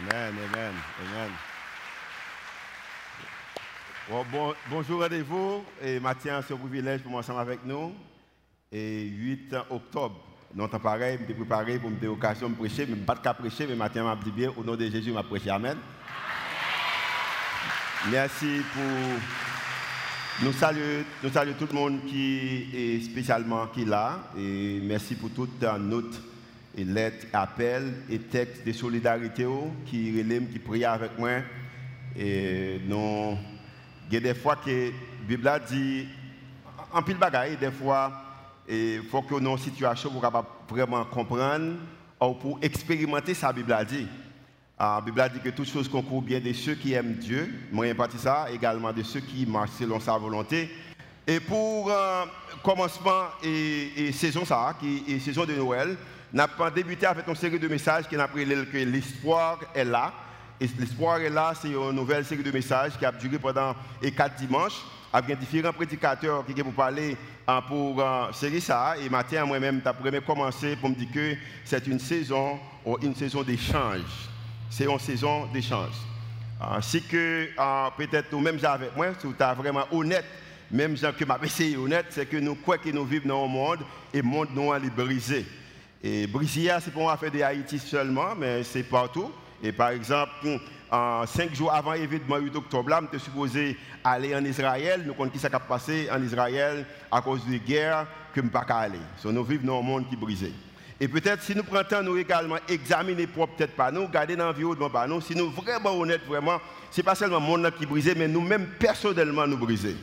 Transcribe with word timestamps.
Amen, 0.00 0.32
amen, 0.48 0.72
amen. 0.98 1.30
Bon, 4.08 4.54
bonjour 4.70 5.02
à 5.02 5.08
vous. 5.08 5.62
Et 5.82 6.00
Mathieu, 6.00 6.32
c'est 6.48 6.54
un 6.54 6.56
privilège 6.56 7.02
pour 7.02 7.10
moi 7.10 7.20
ensemble 7.20 7.40
avec 7.40 7.66
nous. 7.66 7.92
Et 8.72 9.02
8 9.02 9.54
octobre, 9.68 10.24
nous 10.54 10.66
sommes 10.70 10.80
pareil, 10.80 11.18
je 11.20 11.26
suis 11.26 11.34
préparé 11.34 11.78
pour 11.78 11.90
me 11.90 11.96
donner 11.96 12.06
l'occasion 12.06 12.48
de 12.48 12.54
prêcher, 12.54 12.86
mais 12.86 12.94
je 12.94 13.00
ne 13.00 13.04
pas 13.04 13.14
prêcher, 13.34 13.66
mais 13.66 13.74
Mathieu 13.74 14.02
m'a 14.02 14.16
dit 14.16 14.30
bien, 14.30 14.50
au 14.56 14.64
nom 14.64 14.74
de 14.74 14.88
Jésus, 14.88 15.12
m'a 15.12 15.22
prêché. 15.22 15.50
Amen. 15.50 15.76
Merci 18.10 18.62
pour. 18.72 18.82
Nous 20.42 20.52
saluons, 20.54 21.04
tout 21.58 21.68
le 21.70 21.74
monde 21.74 22.06
qui 22.06 22.70
est 22.72 23.02
spécialement 23.02 23.66
qui 23.66 23.82
est 23.82 23.84
là. 23.84 24.30
Et 24.38 24.80
merci 24.82 25.14
pour 25.14 25.28
toutes 25.30 25.62
notes 25.62 26.22
et 26.76 26.84
lettres, 26.84 27.26
appels 27.32 27.92
et 28.08 28.18
textes 28.18 28.66
de 28.66 28.72
solidarité 28.72 29.46
qui 29.86 30.16
relèvent, 30.16 30.50
qui 30.50 30.58
prient 30.58 30.84
avec 30.84 31.18
moi. 31.18 31.40
Et 32.16 32.80
nous, 32.86 33.36
il 34.08 34.14
y 34.14 34.16
a 34.16 34.20
des 34.20 34.34
fois 34.34 34.56
que 34.56 34.70
la 34.70 34.92
Bible 35.28 35.50
dit, 35.68 36.06
en 36.92 37.02
pile 37.02 37.18
bagaille, 37.18 37.56
des 37.56 37.70
fois, 37.70 38.12
il 38.68 39.02
faut 39.10 39.22
que 39.22 39.34
nos 39.40 39.56
situations 39.56 40.10
pour 40.10 40.24
vraiment 40.68 41.04
comprendre 41.04 41.74
ou 42.20 42.34
pour 42.34 42.58
expérimenter 42.62 43.34
la 43.40 43.52
Bible 43.52 43.76
dit. 43.88 44.06
Ah, 44.78 44.96
la 44.98 45.04
Bible 45.04 45.20
a 45.20 45.28
dit 45.28 45.40
que 45.40 45.50
toutes 45.50 45.68
choses 45.68 45.88
concourent 45.88 46.22
bien 46.22 46.40
de 46.40 46.52
ceux 46.52 46.74
qui 46.74 46.94
aiment 46.94 47.14
Dieu, 47.14 47.52
moi 47.70 47.92
partie 47.94 48.18
ça, 48.18 48.46
également 48.50 48.92
de 48.92 49.02
ceux 49.02 49.20
qui 49.20 49.44
marchent 49.44 49.72
selon 49.78 50.00
sa 50.00 50.16
volonté. 50.16 50.70
Et 51.26 51.40
pour 51.40 51.90
euh, 51.90 52.24
commencement 52.62 53.28
et, 53.42 54.10
saison 54.12 54.44
ça, 54.44 54.74
qui 54.78 55.04
est 55.08 55.18
saison 55.18 55.44
de 55.44 55.54
Noël, 55.54 55.96
nous 56.32 56.40
avons 56.40 56.70
débuté 56.74 57.06
avec 57.06 57.26
une 57.26 57.34
série 57.34 57.58
de 57.58 57.68
messages 57.68 58.08
qui 58.08 58.16
n'a 58.16 58.28
pris 58.28 58.46
que 58.46 58.78
l'espoir 58.78 59.58
est 59.74 59.84
là. 59.84 60.12
Et 60.60 60.68
l'espoir 60.78 61.18
est 61.20 61.30
là, 61.30 61.52
c'est 61.60 61.68
une 61.68 61.92
nouvelle 61.92 62.24
série 62.24 62.42
de 62.42 62.50
messages 62.50 62.98
qui 62.98 63.04
a 63.04 63.12
duré 63.12 63.38
pendant 63.38 63.74
quatre 64.16 64.36
dimanches 64.36 64.80
avec 65.12 65.38
différents 65.38 65.72
prédicateurs 65.72 66.44
qui 66.46 66.54
pour 66.62 66.72
parler 66.72 67.16
hein, 67.46 67.62
pour 67.66 68.00
euh, 68.00 68.32
série 68.32 68.60
ça. 68.60 68.94
Et 69.02 69.08
matin, 69.08 69.44
moi-même, 69.44 69.80
j'ai 70.04 70.20
commencé 70.20 70.76
pour 70.76 70.90
me 70.90 70.94
dire 70.94 71.08
que 71.12 71.34
c'est 71.64 71.86
une 71.86 71.98
saison, 71.98 72.58
une 73.02 73.14
saison 73.14 73.42
d'échange 73.42 74.30
c'est 74.70 74.84
une 74.84 74.98
saison 74.98 75.46
d'échange. 75.46 75.94
Euh, 76.62 76.80
si 76.80 77.02
que 77.02 77.48
euh, 77.58 77.88
peut-être 77.96 78.32
nous 78.32 78.40
même 78.40 78.58
avec 78.64 78.96
moi, 78.96 79.08
si 79.18 79.26
tu 79.26 79.42
es 79.42 79.54
vraiment 79.54 79.84
honnête, 79.90 80.24
même 80.70 80.96
gens 80.96 81.12
que 81.12 81.24
m'a 81.24 81.38
essayé 81.42 81.76
honnête, 81.76 82.06
c'est 82.10 82.26
que 82.26 82.36
nous 82.36 82.54
croyons 82.54 82.82
que 82.82 82.90
nous 82.90 83.04
vivons 83.04 83.28
dans 83.28 83.44
un 83.44 83.48
monde 83.48 83.78
et 84.12 84.18
le 84.18 84.22
monde 84.22 84.48
nous 84.54 84.72
est 84.72 84.90
brisé. 84.90 85.44
Et 86.02 86.26
brisé, 86.26 86.70
c'est 86.82 86.92
pour 86.92 87.12
faire 87.18 87.30
de 87.30 87.42
Haïti 87.42 87.78
seulement, 87.78 88.34
mais 88.36 88.62
c'est 88.62 88.84
partout. 88.84 89.30
Et 89.62 89.72
par 89.72 89.90
exemple, 89.90 90.32
euh, 90.92 91.26
cinq 91.26 91.54
jours 91.54 91.72
avant 91.72 91.92
l'événement 91.92 92.38
8 92.38 92.56
octobre, 92.56 92.90
sommes 92.90 93.20
supposé 93.20 93.76
aller 94.02 94.34
en 94.34 94.44
Israël. 94.44 95.04
Nous 95.06 95.14
ce 95.24 95.30
qui 95.30 95.38
s'est 95.38 95.50
passé 95.68 96.08
en 96.10 96.22
Israël 96.22 96.86
à 97.10 97.20
cause 97.20 97.44
de 97.44 97.52
la 97.52 97.58
guerre 97.58 98.06
que 98.32 98.40
nous 98.40 98.46
ne 98.46 98.50
pouvons 98.50 98.64
pas 98.64 98.74
aller. 98.74 98.98
nous 99.24 99.44
vivons 99.44 99.66
dans 99.66 99.80
un 99.80 99.82
monde 99.82 100.08
qui 100.08 100.14
est 100.14 100.18
brisé. 100.18 100.52
Et 101.02 101.08
peut-être 101.08 101.42
si 101.42 101.54
nous 101.54 101.62
prenons 101.62 101.84
temps, 101.84 102.02
nous 102.02 102.18
également 102.18 102.58
examiner 102.68 103.26
propre 103.26 103.54
peut-être 103.56 103.74
pas 103.74 103.90
nous, 103.90 104.06
garder 104.08 104.36
l'environnement 104.36 104.90
pas 104.90 105.06
nous, 105.06 105.20
si 105.20 105.34
nous 105.34 105.50
vraiment 105.50 105.98
honnêtes, 105.98 106.26
vraiment, 106.26 106.58
ce 106.90 107.00
n'est 107.00 107.04
pas 107.04 107.14
seulement 107.14 107.40
le 107.40 107.46
monde 107.46 107.72
qui 107.76 107.84
est 107.84 107.86
brisé, 107.86 108.14
mais 108.14 108.28
nous-mêmes 108.28 108.66
personnellement 108.78 109.46
nous 109.46 109.56
brisés. 109.56 109.96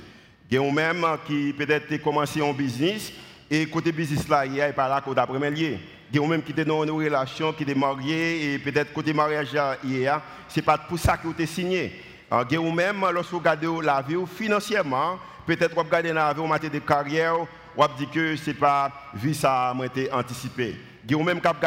Il 0.50 0.56
y 0.56 0.58
a 0.58 0.72
même 0.72 1.06
qui 1.26 1.53
peut-être 1.58 2.02
commencé 2.02 2.42
un 2.42 2.53
business, 2.53 3.12
et 3.50 3.66
côté 3.66 3.92
business 3.92 4.28
là, 4.30 4.45
il 4.45 4.53
n'y 4.53 4.62
a 4.62 4.72
pas 4.72 4.88
là 4.88 5.02
côté 5.02 5.20
après 5.20 5.52
lié. 5.52 5.80
Il 6.12 6.20
y 6.20 6.23
a 6.23 6.28
même 6.28 6.42
qui 6.42 6.52
étaient 6.52 6.64
dans 6.64 6.84
une 6.84 6.92
relation, 6.92 7.52
qui 7.52 7.64
étaient 7.64 7.76
mariés, 7.76 8.53
et 8.53 8.59
peut-être 8.59 8.94
côté 8.94 9.12
mariage, 9.12 9.58
il 9.84 10.00
y 10.00 10.08
a, 10.08 10.22
ce 10.48 10.59
n'est 10.59 10.66
pas 10.66 10.78
pour 10.78 10.98
ça 10.98 11.18
que 11.18 11.28
vous 11.28 11.36
êtes 11.38 11.50
signé. 11.50 12.02
Il 12.50 12.53
y 12.53 12.58
a 12.58 12.62
même, 12.73 13.06
lorsque 13.14 13.31
vous 13.31 13.40
regardez 13.40 13.68
la 13.84 14.02
vie 14.02 14.16
financièrement, 14.25 15.20
peut-être 15.45 15.73
vous 15.73 15.81
regardez 15.81 16.13
la 16.13 16.34
vie 16.34 16.40
en 16.40 16.47
matière 16.47 16.72
de 16.72 16.79
carrière, 16.79 17.35
vous 17.75 17.88
dit 17.97 18.08
que 18.08 18.35
ce 18.38 18.50
n'est 18.50 18.56
pas 18.56 18.91
vie 19.14 19.35
ça 19.35 19.72
a 19.72 19.85
été 19.85 20.12
anticipé. 20.12 20.75
Vous 21.09 21.24
même 21.24 21.40
cap 21.40 21.64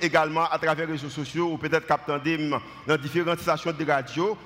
également 0.00 0.48
à 0.48 0.58
travers 0.58 0.86
les 0.86 0.92
réseaux 0.92 1.08
sociaux 1.08 1.52
ou 1.52 1.58
peut-être 1.58 1.86
cap 1.86 2.08
dans 2.08 2.96
différentes 2.96 3.40
stations 3.40 3.72
de 3.72 3.84
radio 3.84 4.36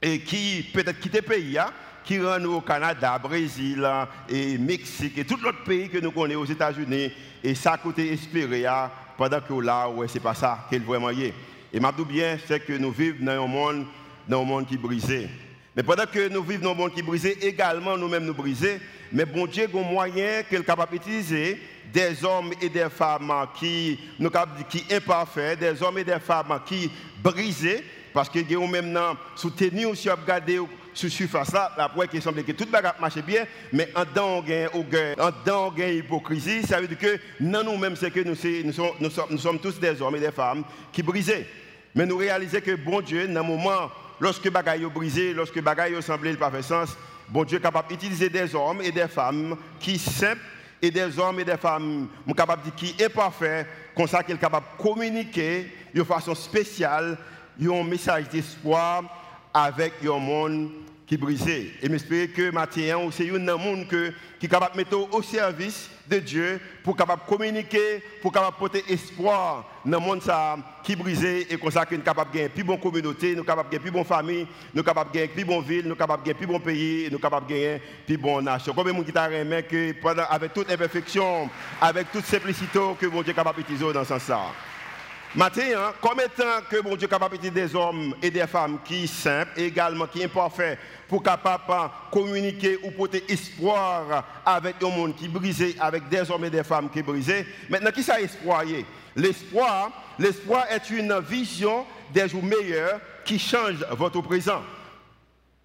et 0.00 0.20
qui 0.20 0.68
peut-être 0.74 0.98
quittent 0.98 1.14
le 1.14 1.22
pays, 1.22 1.58
hein, 1.58 1.70
qui 2.04 2.20
rentrent 2.20 2.50
au 2.50 2.60
Canada, 2.60 3.18
Brésil 3.18 3.86
et 4.28 4.58
Mexique 4.58 5.18
et 5.18 5.24
tout 5.24 5.38
l'autre 5.42 5.64
pays 5.64 5.88
que 5.88 5.98
nous 5.98 6.10
connaissons 6.10 6.40
aux 6.40 6.46
États-Unis 6.46 7.12
et 7.42 7.54
ça 7.54 7.72
a 7.72 7.78
coûté 7.78 8.12
espérer 8.12 8.66
hein, 8.66 8.90
pendant 9.16 9.40
que 9.40 9.54
là, 9.54 9.88
ouais, 9.88 10.08
c'est 10.08 10.20
pas 10.20 10.34
ça 10.34 10.66
qu'elle 10.68 10.82
vraiment 10.82 11.10
y. 11.10 11.32
Et 11.72 11.80
ma 11.80 11.92
bien, 11.92 12.36
c'est 12.46 12.60
que 12.60 12.74
nous 12.74 12.90
vivons 12.90 13.24
dans 13.24 13.44
un 13.44 13.46
monde, 13.46 13.86
dans 14.28 14.42
un 14.42 14.44
monde 14.44 14.66
qui 14.66 14.74
est 14.74 14.78
brisé. 14.78 15.28
Mais 15.74 15.82
pendant 15.82 16.04
que 16.06 16.28
nous 16.28 16.42
vivons 16.42 16.64
dans 16.64 16.72
un 16.72 16.74
monde 16.74 16.92
qui 16.92 17.00
est 17.00 17.04
brisé, 17.04 17.46
également 17.46 17.96
nous-mêmes 17.96 18.24
nous 18.24 18.34
brisés, 18.34 18.80
mais 19.10 19.24
bon 19.24 19.46
Dieu 19.46 19.68
a 19.72 19.78
un 19.78 19.82
moyen 19.82 20.42
qu'il 20.42 20.58
est 20.58 20.64
capable 20.64 20.92
d'utiliser 20.92 21.60
des 21.92 22.24
hommes 22.24 22.52
et 22.60 22.68
des 22.68 22.88
femmes 22.88 23.32
qui 23.58 23.98
nous 24.18 24.30
qui 24.68 24.84
imparfaits, 24.90 25.58
des 25.58 25.82
hommes 25.82 25.98
et 25.98 26.04
des 26.04 26.18
femmes 26.18 26.60
qui 26.66 26.90
brisés, 27.22 27.84
parce 28.12 28.28
que 28.28 28.38
nous 28.50 28.66
même 28.66 28.98
soutenu 29.34 29.86
aussi 29.86 30.08
à 30.08 30.14
regarder 30.14 30.58
sur 30.94 31.10
surface 31.10 31.52
là, 31.52 31.72
après 31.78 32.08
qu'il 32.08 32.22
semble 32.22 32.42
que 32.44 32.52
tout 32.52 32.64
le 32.64 32.70
monde 32.70 32.92
marche 33.00 33.18
bien, 33.22 33.44
mais 33.72 33.88
en 33.94 34.04
dedans 34.04 34.44
on 34.74 35.80
a 35.80 35.88
hypocrisie, 35.88 36.62
ça 36.62 36.80
veut 36.80 36.88
dire 36.88 36.98
que 36.98 37.18
non 37.40 37.64
nous-mêmes 37.64 37.96
c'est 37.96 38.10
que 38.10 38.20
nous, 38.20 38.34
sommes, 38.34 38.92
nous, 39.00 39.38
sommes, 39.38 39.58
tous 39.58 39.78
des 39.78 40.00
hommes 40.00 40.16
et 40.16 40.20
des 40.20 40.32
femmes 40.32 40.64
qui 40.92 41.02
brisés. 41.02 41.46
Mais 41.94 42.06
nous 42.06 42.16
réalisons 42.16 42.60
que 42.60 42.74
bon 42.74 43.00
Dieu, 43.00 43.28
dans 43.28 43.40
un 43.40 43.42
moment, 43.42 43.90
lorsque 44.20 44.50
bagaille 44.50 44.84
brisé, 44.86 45.34
lorsque 45.34 45.60
bagaille 45.60 46.00
semblait 46.02 46.34
pas 46.34 46.50
faire 46.50 46.64
sens, 46.64 46.96
bon 47.28 47.44
Dieu 47.44 47.58
est 47.58 47.62
capable 47.62 47.88
d'utiliser 47.88 48.28
des 48.28 48.54
hommes 48.54 48.82
et 48.82 48.92
des 48.92 49.08
femmes 49.08 49.56
qui 49.78 49.98
simples 49.98 50.40
et 50.80 50.90
des 50.90 51.18
hommes 51.18 51.38
et 51.38 51.44
des 51.44 51.56
femmes 51.56 52.08
capables 52.36 52.62
de 52.62 52.70
dire 52.70 52.74
qui 52.74 53.02
est 53.02 53.08
parfait, 53.08 53.66
comme 53.94 54.08
ça 54.08 54.22
qu'il 54.22 54.34
est 54.34 54.38
capable 54.38 54.66
de 54.76 54.82
communiquer 54.82 55.72
de 55.94 56.02
façon 56.02 56.34
spéciale 56.34 57.16
un 57.60 57.84
message 57.84 58.28
d'espoir 58.30 59.04
avec 59.52 59.94
un 60.04 60.18
monde 60.18 60.70
qui 61.06 61.16
brisé. 61.16 61.72
Et 61.82 61.88
j'espère 61.88 62.32
que 62.32 62.50
maintenant, 62.50 63.10
c'est 63.10 63.30
un 63.30 63.56
monde 63.56 63.86
qui 63.86 64.46
est 64.46 64.48
capable 64.48 64.72
de 64.72 64.78
mettre 64.78 65.14
au 65.14 65.22
service 65.22 65.90
de 66.08 66.18
Dieu 66.18 66.60
pour 66.82 66.96
capable 66.96 67.22
communiquer, 67.28 68.02
pour 68.20 68.32
capable 68.32 68.56
porter 68.56 68.82
espoir 68.88 69.68
dans 69.84 70.00
le 70.00 70.04
monde 70.06 70.22
qui 70.82 70.92
est 70.92 70.96
brisé 70.96 71.52
et 71.52 71.58
comme 71.58 71.70
ça 71.70 71.86
nous 71.90 71.98
de 71.98 72.02
gagner 72.02 72.48
plus 72.48 72.64
bonne 72.64 72.80
communauté, 72.80 73.36
nous 73.36 73.44
capable 73.44 73.68
de 73.68 73.76
gagner 73.76 73.90
plus 73.90 73.90
bonne 73.90 74.04
famille, 74.04 74.46
nous 74.72 74.82
capable 74.82 75.10
de 75.10 75.14
gagner 75.14 75.28
plus 75.28 75.44
bonne 75.44 75.62
ville, 75.62 75.86
nous 75.86 75.96
capable 75.96 76.22
de 76.22 76.28
gagner 76.28 76.38
plus 76.38 76.46
bon 76.46 76.60
pays, 76.60 77.08
nous 77.10 77.18
capable 77.18 77.46
de 77.46 77.52
gagner 77.52 77.82
plus 78.06 78.16
bonne 78.16 78.44
nation. 78.44 78.72
Combien 78.74 78.92
de 78.92 78.96
monde 78.96 79.06
qui 79.06 79.12
t'a 79.12 79.28
que 79.28 79.94
avec 80.30 80.54
toute 80.54 80.70
imperfection, 80.70 81.50
avec 81.80 82.10
toute 82.10 82.24
simplicité 82.24 82.80
que 82.98 83.06
mon 83.06 83.22
Dieu 83.22 83.32
est 83.32 83.34
capable 83.34 83.58
d'utiliser 83.58 83.92
dans 83.92 84.04
ce 84.04 84.18
sens 84.18 84.30
Maintenant, 85.34 85.62
hein, 85.78 85.94
comme 86.02 86.20
étant 86.20 86.60
que 86.68 86.82
mon 86.82 86.94
Dieu 86.94 87.08
capable 87.08 87.38
des 87.38 87.74
hommes 87.74 88.14
et 88.20 88.30
des 88.30 88.46
femmes 88.46 88.78
qui 88.84 89.08
sont 89.08 89.22
simples, 89.22 89.52
et 89.56 89.64
également 89.64 90.06
qui 90.06 90.18
sont 90.18 90.26
imparfaits, 90.26 90.78
pour 91.08 91.22
capable 91.22 91.90
communiquer 92.10 92.78
ou 92.82 92.90
porter 92.90 93.24
espoir 93.32 94.24
avec 94.44 94.76
un 94.82 94.90
monde 94.90 95.16
qui 95.16 95.24
est 95.24 95.28
brisé, 95.28 95.74
avec 95.80 96.06
des 96.10 96.30
hommes 96.30 96.44
et 96.44 96.50
des 96.50 96.62
femmes 96.62 96.90
qui 96.90 96.98
sont 96.98 97.06
brisés. 97.06 97.46
Maintenant, 97.70 97.90
qui 97.90 98.02
ça 98.02 98.20
espoir 98.20 98.64
L'espoir, 99.16 99.90
l'espoir 100.18 100.66
est 100.70 100.90
une 100.90 101.18
vision 101.20 101.86
des 102.12 102.28
jours 102.28 102.42
meilleurs 102.42 103.00
qui 103.24 103.38
change 103.38 103.86
votre 103.92 104.20
présent. 104.20 104.62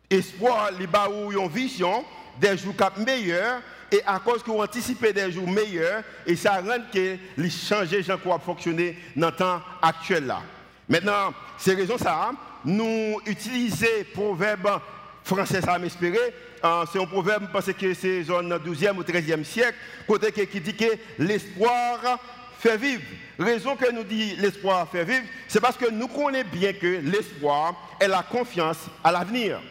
Espoir, 0.09 0.69
les 0.79 0.87
ou 1.11 1.31
une 1.33 1.49
vision 1.49 2.05
des 2.39 2.57
jours 2.57 2.73
meilleurs 3.05 3.61
et 3.91 4.01
à 4.05 4.19
cause 4.19 4.43
que 4.43 4.51
vous 4.51 4.59
anticipez 4.59 5.13
des 5.13 5.31
jours 5.31 5.47
meilleurs 5.47 6.03
et 6.25 6.35
ça 6.35 6.55
rend 6.55 6.83
que 6.93 7.17
les 7.37 7.49
changer 7.49 8.03
gens 8.03 8.17
qui 8.17 8.29
fonctionner 8.43 8.97
dans 9.15 9.27
le 9.27 9.33
temps 9.33 9.61
actuel 9.81 10.25
là. 10.25 10.41
Maintenant, 10.89 11.33
c'est 11.57 11.73
raison 11.73 11.97
ça, 11.97 12.31
nous 12.63 13.19
utilisons 13.25 13.85
proverbe 14.13 14.79
français 15.23 15.61
ça 15.61 15.77
m'espérer. 15.77 16.33
Euh, 16.63 16.85
c'est 16.91 17.01
un 17.01 17.05
proverbe 17.05 17.49
parce 17.51 17.71
que 17.73 17.93
c'est 17.93 18.23
zone 18.23 18.53
12e 18.57 18.97
ou 18.97 19.03
13e 19.03 19.43
siècle, 19.43 19.77
côté 20.07 20.31
qui 20.31 20.59
dit 20.59 20.75
que 20.75 20.97
l'espoir 21.19 22.19
fait 22.59 22.77
vivre. 22.77 23.03
Raison 23.37 23.75
que 23.75 23.91
nous 23.91 24.03
dit 24.03 24.35
l'espoir 24.37 24.87
fait 24.89 25.03
vivre, 25.03 25.25
c'est 25.47 25.59
parce 25.59 25.77
que 25.77 25.91
nous 25.91 26.07
connaissons 26.07 26.49
bien 26.51 26.73
que 26.73 27.01
l'espoir 27.03 27.75
est 27.99 28.07
la 28.07 28.23
confiance 28.23 28.79
à 29.03 29.11
l'avenir. 29.11 29.61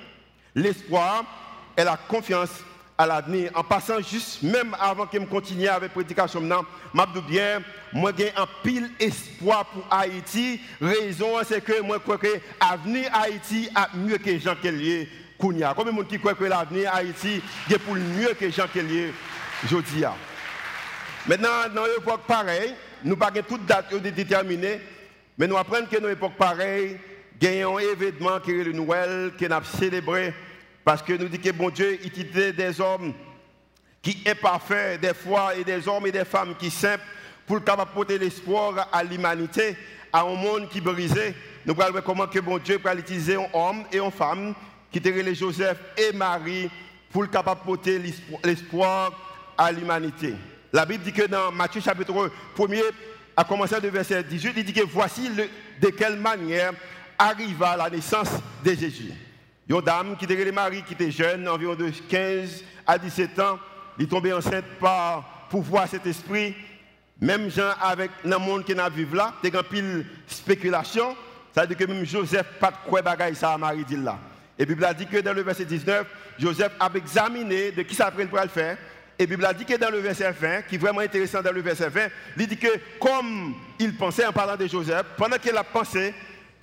L'espoir 0.55 1.25
est 1.77 1.85
la 1.85 1.97
confiance 1.97 2.51
à 2.99 3.07
l'avenir. 3.07 3.51
En 3.55 3.63
passant 3.63 4.01
juste, 4.01 4.43
même 4.43 4.75
avant 4.81 5.07
que 5.07 5.19
je 5.19 5.25
continue 5.25 5.69
avec 5.69 5.91
la 5.91 5.95
prédication, 5.95 6.41
je 6.41 7.21
bien, 7.21 7.61
moi 7.93 8.13
j'ai 8.17 8.33
un 8.37 8.47
pile 8.63 8.91
espoir 8.99 9.67
pour 9.67 9.87
Haïti. 9.91 10.61
Raison, 10.81 11.33
c'est 11.47 11.63
que 11.63 11.81
moi 11.83 11.99
crois 11.99 12.19
que 12.19 12.41
l'avenir 12.61 13.11
Haïti 13.15 13.69
a 13.75 13.89
mieux 13.95 14.19
que 14.19 14.39
Jean 14.39 14.55
Kelly 14.57 15.09
Kounia. 15.39 15.75
Combien 15.77 15.93
de 15.93 15.97
monde 15.97 16.09
qui 16.09 16.19
croit 16.19 16.35
que 16.35 16.45
l'avenir 16.45 16.95
Haïti 16.95 17.43
est 17.71 17.79
pour 17.79 17.95
mieux 17.95 18.35
que 18.39 18.51
Jean 18.51 18.67
Kelly 18.73 19.13
Jodia. 19.69 20.15
Maintenant, 21.27 21.69
dans 21.75 21.85
l'époque 21.85 22.23
pareil, 22.27 22.75
nous 23.05 23.17
pas 23.17 23.31
toute 23.31 23.67
date 23.67 23.95
déterminée. 23.95 24.81
Mais 25.39 25.47
nous 25.47 25.57
apprenons 25.57 25.87
que 25.87 25.99
nos 25.99 26.09
époques 26.09 26.37
pareilles, 26.37 26.99
gagnons 27.39 27.77
un 27.77 27.81
événement 27.81 28.41
qui 28.41 28.53
est 28.53 28.65
le 28.65 28.73
Noël, 28.73 29.33
que 29.39 29.45
nous 29.45 29.65
célébré, 29.65 30.33
parce 30.87 31.03
que 31.03 31.15
nous 31.15 31.27
dit 31.27 31.41
que 31.41 31.51
bon 31.51 31.69
Dieu 31.69 31.99
utilisait 32.07 32.53
des 32.53 32.81
hommes 32.81 33.13
qui 34.01 34.23
est 34.25 34.37
parfait, 34.37 34.97
des 34.99 35.15
fois, 35.15 35.57
et 35.57 35.65
des 35.65 35.89
hommes 35.89 36.07
et 36.07 36.13
des 36.13 36.25
femmes 36.25 36.55
qui 36.57 36.71
simples, 36.71 37.03
pour 37.45 37.65
capable 37.65 37.91
porter 37.91 38.17
l'espoir 38.19 38.89
à 38.93 39.03
l'humanité, 39.03 39.77
à 40.13 40.21
un 40.21 40.37
monde 40.37 40.69
qui 40.69 40.81
brisé. 40.81 41.35
Nous 41.65 41.75
allons 41.81 41.91
voir 41.91 42.05
comment 42.05 42.29
que 42.29 42.39
bon 42.39 42.59
Dieu 42.59 42.79
peut 42.79 42.97
utiliser 42.97 43.35
un 43.35 43.49
homme 43.53 43.83
et 43.91 43.99
une 43.99 44.13
femme 44.13 44.55
qui 44.93 44.99
étaient 44.99 45.11
les 45.11 45.35
Joseph 45.35 45.77
et 45.97 46.13
Marie 46.13 46.71
pour 47.11 47.29
capable 47.29 47.63
porter 47.63 48.01
l'espoir 48.45 49.11
à 49.59 49.73
l'humanité. 49.73 50.37
La 50.73 50.87
Bible 50.87 51.03
dit 51.03 51.13
que 51.13 51.27
dans 51.27 51.51
Matthieu 51.51 51.81
chapitre 51.81 52.31
1, 52.57 52.71
à 53.37 53.43
commencer 53.43 53.81
de 53.81 53.89
verset 53.89 54.23
18, 54.23 54.53
il 54.57 54.65
dit 54.65 54.73
que 54.73 54.87
voici 54.87 55.31
de 55.81 55.89
quelle 55.89 56.21
manière 56.21 56.75
arriva 57.19 57.77
la 57.77 57.91
naissance 57.91 58.31
de 58.65 58.73
Jésus. 58.73 59.26
Une 59.69 59.81
dame 59.81 60.17
qui 60.17 60.25
était 60.27 60.53
Marie, 60.53 60.83
qui 60.83 60.95
était 60.95 61.11
jeune, 61.11 61.49
environ 61.49 61.75
de 61.75 61.91
15 62.09 62.63
à 62.87 62.99
17 62.99 63.39
ans, 63.41 63.59
il 63.99 64.05
est 64.05 64.09
tombé 64.09 64.33
enceinte 64.33 64.65
par 64.79 65.49
pouvoir 65.51 65.89
cet 65.89 66.07
esprit. 66.07 66.55
Même 67.21 67.51
gens 67.51 67.73
avec 67.81 68.11
le 68.25 68.39
monde 68.39 68.65
qui 68.65 68.75
n'a 68.75 68.89
vécu 68.89 69.17
là, 69.17 69.35
il 69.43 69.53
y 69.53 69.57
a 69.57 69.63
pile 69.63 70.07
spéculation. 70.27 71.17
Ça 71.53 71.63
veut 71.63 71.69
dire 71.69 71.77
que 71.79 71.85
même 71.85 72.05
Joseph 72.05 72.47
pas 72.61 72.71
de 72.71 72.77
quoi 72.89 73.03
bagaille 73.03 73.35
ça 73.35 73.55
à 73.55 73.59
Marie 73.59 73.85
dit 73.85 73.97
là. 73.97 74.19
Et 74.59 74.63
la 74.63 74.67
Bible 74.67 74.85
a 74.85 74.95
dit 74.95 75.07
que 75.07 75.19
dans 75.19 75.33
le 75.33 75.43
verset 75.43 75.65
19, 75.65 76.07
Joseph 76.39 76.73
a 76.79 76.89
examiné 76.95 77.73
de 77.73 77.83
qui 77.83 77.95
ça 77.95 78.11
pour 78.11 78.21
le 78.21 78.49
faire. 78.49 78.77
Et 79.19 79.27
Bible 79.27 79.45
a 79.47 79.55
dit 79.55 79.65
que 79.65 79.77
dans 79.77 79.91
le 79.91 79.99
verset 79.99 80.31
20, 80.31 80.63
qui 80.63 80.77
est 80.77 80.79
vraiment 80.79 81.01
intéressant 81.01 81.43
dans 81.43 81.53
le 81.53 81.63
verset 81.63 81.89
20, 81.89 82.09
il 82.39 82.47
dit 82.47 82.57
que 82.57 82.69
comme 83.01 83.55
il 83.79 83.97
pensait 83.97 84.27
en 84.27 84.33
parlant 84.33 84.57
de 84.57 84.67
Joseph, 84.67 85.07
pendant 85.17 85.39
qu'il 85.39 85.57
a 85.57 85.65
pensé 85.65 86.15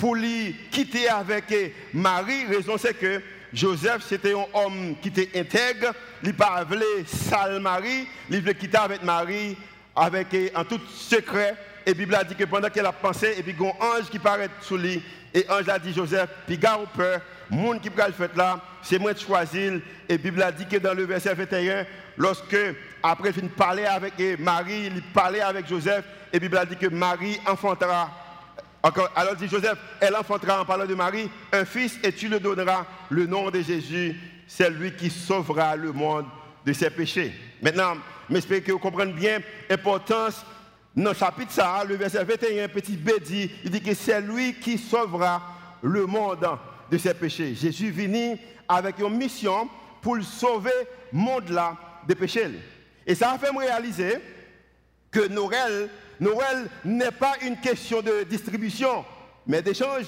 pour 0.03 0.15
lui 0.15 0.53
quitter 0.69 1.07
avec 1.07 1.45
Marie, 1.93 2.45
raison 2.47 2.77
c'est 2.77 2.93
que 2.93 3.21
Joseph 3.53 4.03
c'était 4.05 4.33
un 4.33 4.45
homme 4.53 4.97
qui 5.01 5.07
était 5.07 5.29
intègre, 5.33 5.93
il 6.21 6.33
parlait 6.33 7.05
sale 7.07 7.61
Marie, 7.61 8.05
il 8.29 8.41
voulait 8.41 8.53
quitter 8.53 8.79
avec 8.79 9.01
Marie 9.01 9.55
avec 9.95 10.27
en 10.55 10.65
tout 10.65 10.81
secret. 10.89 11.55
Et 11.85 11.91
la 11.91 11.93
Bible 11.93 12.15
a 12.15 12.25
dit 12.25 12.35
que 12.35 12.43
pendant 12.43 12.69
qu'elle 12.69 12.85
a 12.85 12.91
pensé, 12.91 13.33
et 13.37 13.43
puis 13.43 13.55
il 13.57 13.65
y 13.65 13.65
a 13.65 13.69
un 13.69 13.97
ange 13.97 14.09
qui 14.09 14.19
paraît 14.19 14.49
sous 14.59 14.75
lui, 14.75 15.01
et 15.33 15.45
l'ange 15.47 15.69
a 15.69 15.79
dit 15.79 15.93
Joseph, 15.93 16.29
puis 16.45 16.57
garde 16.57 16.89
peur, 16.93 17.21
monde 17.49 17.79
qui 17.79 17.87
va 17.87 18.07
le 18.07 18.13
faire 18.13 18.27
là, 18.35 18.59
c'est 18.81 18.99
moi 18.99 19.13
qui 19.13 19.23
choisis. 19.23 19.55
Et 19.55 19.81
la 20.09 20.17
Bible 20.17 20.43
a 20.43 20.51
dit 20.51 20.65
que 20.65 20.79
dans 20.79 20.93
le 20.93 21.05
verset 21.05 21.33
21, 21.33 21.85
lorsque, 22.17 22.57
après 23.01 23.31
il 23.37 23.47
parler 23.51 23.85
avec 23.85 24.15
Marie, 24.37 24.87
il 24.87 25.01
parlait 25.13 25.39
avec 25.39 25.65
Joseph, 25.65 26.03
et 26.33 26.35
la 26.35 26.39
Bible 26.39 26.57
a 26.57 26.65
dit 26.65 26.75
que 26.75 26.87
Marie 26.87 27.39
enfantera. 27.47 28.22
Alors 28.83 29.35
dit 29.37 29.47
Joseph, 29.47 29.77
elle 30.01 30.15
enfantera 30.15 30.61
en 30.61 30.65
parlant 30.65 30.85
de 30.85 30.93
Marie, 30.93 31.29
un 31.53 31.63
fils, 31.63 31.97
et 32.03 32.11
tu 32.11 32.27
le 32.27 32.39
donneras 32.39 32.85
le 33.09 33.25
nom 33.25 33.49
de 33.49 33.61
Jésus, 33.61 34.19
c'est 34.45 34.69
lui 34.69 34.93
qui 34.93 35.09
sauvera 35.09 35.77
le 35.77 35.93
monde 35.93 36.25
de 36.65 36.73
ses 36.73 36.89
péchés. 36.89 37.33
Maintenant, 37.61 37.95
j'espère 38.29 38.61
que 38.61 38.73
vous 38.73 38.79
comprenez 38.79 39.13
bien 39.13 39.39
l'importance 39.69 40.45
dans 40.95 41.11
le 41.11 41.15
chapitre 41.15 41.51
ça, 41.51 41.83
le 41.87 41.95
verset 41.95 42.23
21, 42.23 42.67
petit 42.67 42.97
B 42.97 43.11
dit, 43.23 43.49
il 43.63 43.71
dit 43.71 43.81
que 43.81 43.93
c'est 43.93 44.21
lui 44.21 44.55
qui 44.55 44.77
sauvera 44.77 45.41
le 45.81 46.05
monde 46.05 46.45
de 46.91 46.97
ses 46.97 47.13
péchés. 47.13 47.55
Jésus 47.55 47.89
venu 47.89 48.37
avec 48.67 48.99
une 48.99 49.17
mission 49.17 49.69
pour 50.01 50.21
sauver 50.21 50.71
le 51.11 51.17
monde 51.17 51.49
là 51.49 51.75
des 52.07 52.15
péchés. 52.15 52.49
Et 53.07 53.15
ça 53.15 53.31
a 53.31 53.37
fait 53.39 53.51
me 53.51 53.59
réaliser 53.59 54.17
que 55.09 55.27
Noël, 55.27 55.89
Noël 56.19 56.69
n'est 56.85 57.11
pas 57.11 57.33
une 57.41 57.57
question 57.57 58.01
de 58.01 58.23
distribution, 58.23 59.05
mais 59.45 59.61
d'échange. 59.61 60.05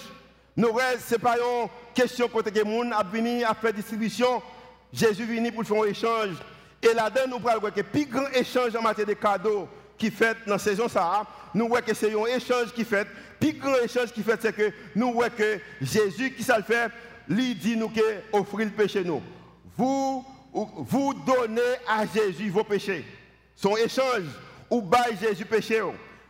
Noël, 0.55 0.99
ce 1.05 1.15
n'est 1.15 1.19
pas 1.19 1.35
une 1.37 1.67
question 1.93 2.27
que 2.27 2.49
les 2.49 2.63
gens 2.63 3.49
à 3.49 3.53
faire 3.53 3.73
distribution. 3.73 4.41
Jésus 4.93 5.25
venu 5.25 5.51
pour 5.51 5.65
faire 5.65 5.81
un 5.81 5.85
échange. 5.85 6.35
Et 6.81 6.93
là-dedans, 6.93 7.27
nous 7.31 7.39
voyons 7.39 7.59
que 7.59 7.77
le 7.77 7.83
plus 7.83 8.05
grand 8.05 8.29
échange 8.29 8.75
en 8.75 8.81
matière 8.81 9.07
de 9.07 9.13
cadeaux 9.13 9.67
qui 9.97 10.11
fait 10.11 10.37
dans 10.45 10.53
la 10.53 10.59
saison 10.59 10.87
ça, 10.87 11.25
nous 11.53 11.67
voyons 11.67 11.85
que 11.85 11.93
c'est 11.93 12.13
un 12.13 12.25
échange 12.25 12.73
qui 12.73 12.85
fait. 12.85 13.07
Puis 13.39 13.53
grand 13.53 13.77
échange 13.83 14.11
qui 14.11 14.23
fait, 14.23 14.39
c'est 14.41 14.55
que 14.55 14.71
nous 14.95 15.13
voyons 15.13 15.33
que 15.35 15.59
Jésus 15.81 16.33
qui 16.33 16.43
ça 16.43 16.57
le 16.57 16.63
fait, 16.63 16.91
lui 17.27 17.55
dit 17.55 17.75
nous 17.75 17.89
que 17.89 18.01
offrir 18.31 18.67
le 18.67 18.71
péché 18.71 19.03
nous. 19.03 19.21
Vous, 19.77 20.25
vous 20.53 21.13
donnez 21.25 21.61
à 21.87 22.05
Jésus 22.05 22.49
vos 22.49 22.63
péchés. 22.63 23.05
Son 23.55 23.75
échange, 23.77 24.23
ou 24.69 24.81
bail 24.81 25.17
Jésus 25.21 25.45
péché. 25.45 25.81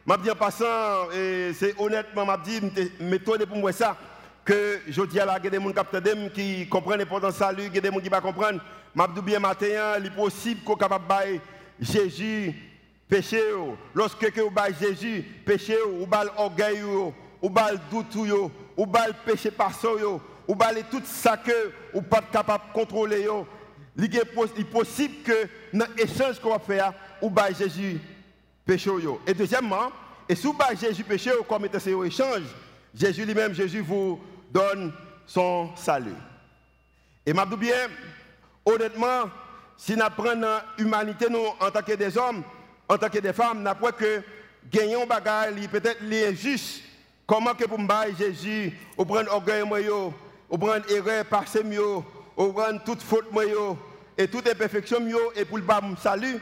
Je 0.08 0.16
dis 0.18 0.32
en 0.32 0.36
passant, 0.36 1.10
c'est 1.12 1.74
honnêtement, 1.80 2.26
je 2.46 2.60
dis, 2.60 2.92
m'étonner 3.00 3.46
pour 3.46 3.58
moi 3.58 3.72
ça, 3.72 3.98
que 4.44 4.82
je 4.88 5.02
dis 5.04 5.20
à 5.20 5.26
la, 5.26 5.40
des 5.40 5.60
gens 5.60 6.30
qui 6.34 6.68
comprennent 6.70 7.00
l'importance 7.00 7.34
du 7.34 7.40
salut, 7.40 7.70
des 7.70 7.82
gens 7.82 8.00
qui 8.00 8.10
ne 8.10 8.20
comprennent 8.20 8.60
pas. 8.96 9.08
Je 9.10 9.14
dis 9.20 9.26
bien 9.26 9.40
matin, 9.40 9.66
il 10.00 10.06
est 10.06 10.16
possible 10.16 10.62
qu'on 10.64 10.76
capable 10.76 11.06
de 11.08 11.40
Jésus 11.86 12.54
péché 13.08 13.42
lorsque 13.94 14.38
vous 14.38 14.50
bail 14.50 14.76
Jésus 14.80 15.24
péché 15.46 15.78
ou 16.00 16.06
bal 16.06 16.30
orgueil 16.38 16.82
ou 17.42 17.50
bal 17.50 17.80
doute 17.92 18.16
ou 18.78 18.86
bal 18.86 19.14
péché 19.26 19.52
yo 20.00 20.22
ou 20.48 20.56
bal 20.56 20.84
tout 20.90 21.02
ça 21.06 21.38
que 21.38 21.72
ou 21.94 22.02
pas 22.02 22.22
capable 22.32 22.64
de 22.68 22.74
contrôler 22.74 23.28
il 23.98 24.16
est 24.16 24.66
possible 24.66 25.16
que 25.24 25.48
dans 25.74 25.86
l'échange 25.96 26.40
qu'on 26.40 26.50
va 26.50 26.60
faire 26.60 26.94
ou 27.22 27.30
bail 27.30 27.56
Jésus 27.56 28.00
et 29.28 29.34
deuxièmement 29.34 29.92
et 30.28 30.36
si 30.36 30.48
vous 30.48 30.54
bail 30.54 30.78
Jésus 30.78 31.04
péché 31.04 31.32
comme 31.48 31.66
étant 31.66 31.78
un 31.78 32.04
échange 32.04 32.44
Jésus 32.94 33.26
lui-même 33.26 33.54
Jésus 33.54 33.82
vous 33.82 34.20
donne 34.52 34.92
son 35.28 35.70
salut 35.76 36.16
et 37.26 37.34
m'a 37.34 37.46
bien 37.46 37.88
honnêtement 38.66 39.30
si 39.78 39.96
nous 39.96 40.04
prenons 40.16 40.60
l'humanité 40.78 41.28
nous 41.30 41.46
en 41.60 41.70
tant 41.70 41.82
que 41.82 41.94
des 41.94 42.18
hommes 42.18 42.44
en 42.88 42.98
tant 42.98 43.10
que 43.10 43.20
des 43.20 43.34
femmes, 43.34 43.62
n'a 43.64 43.76
pas 43.76 43.92
que 43.92 44.22
gagner 44.72 45.02
un 45.02 45.06
bagage, 45.06 45.56
peut-être 45.72 46.02
l'injuste. 46.02 46.82
Comment 47.28 47.56
que 47.56 47.66
pour 47.66 47.80
me 47.80 48.16
Jésus, 48.18 48.72
ou 48.98 49.06
prendre 49.06 49.32
orgueil 49.34 49.64
ou 49.64 50.58
prendre 50.58 50.92
erreur 50.92 51.26
passé 51.26 51.64
mieux, 51.64 51.98
ou 52.38 52.54
prendre 52.54 52.84
toute 52.84 53.02
faute 53.02 53.26
et 54.18 54.28
toute 54.28 54.48
imperfection 54.48 55.00
et 55.36 55.46
pour 55.46 55.58
le 55.58 55.64
bas 55.64 55.82
salut 56.02 56.38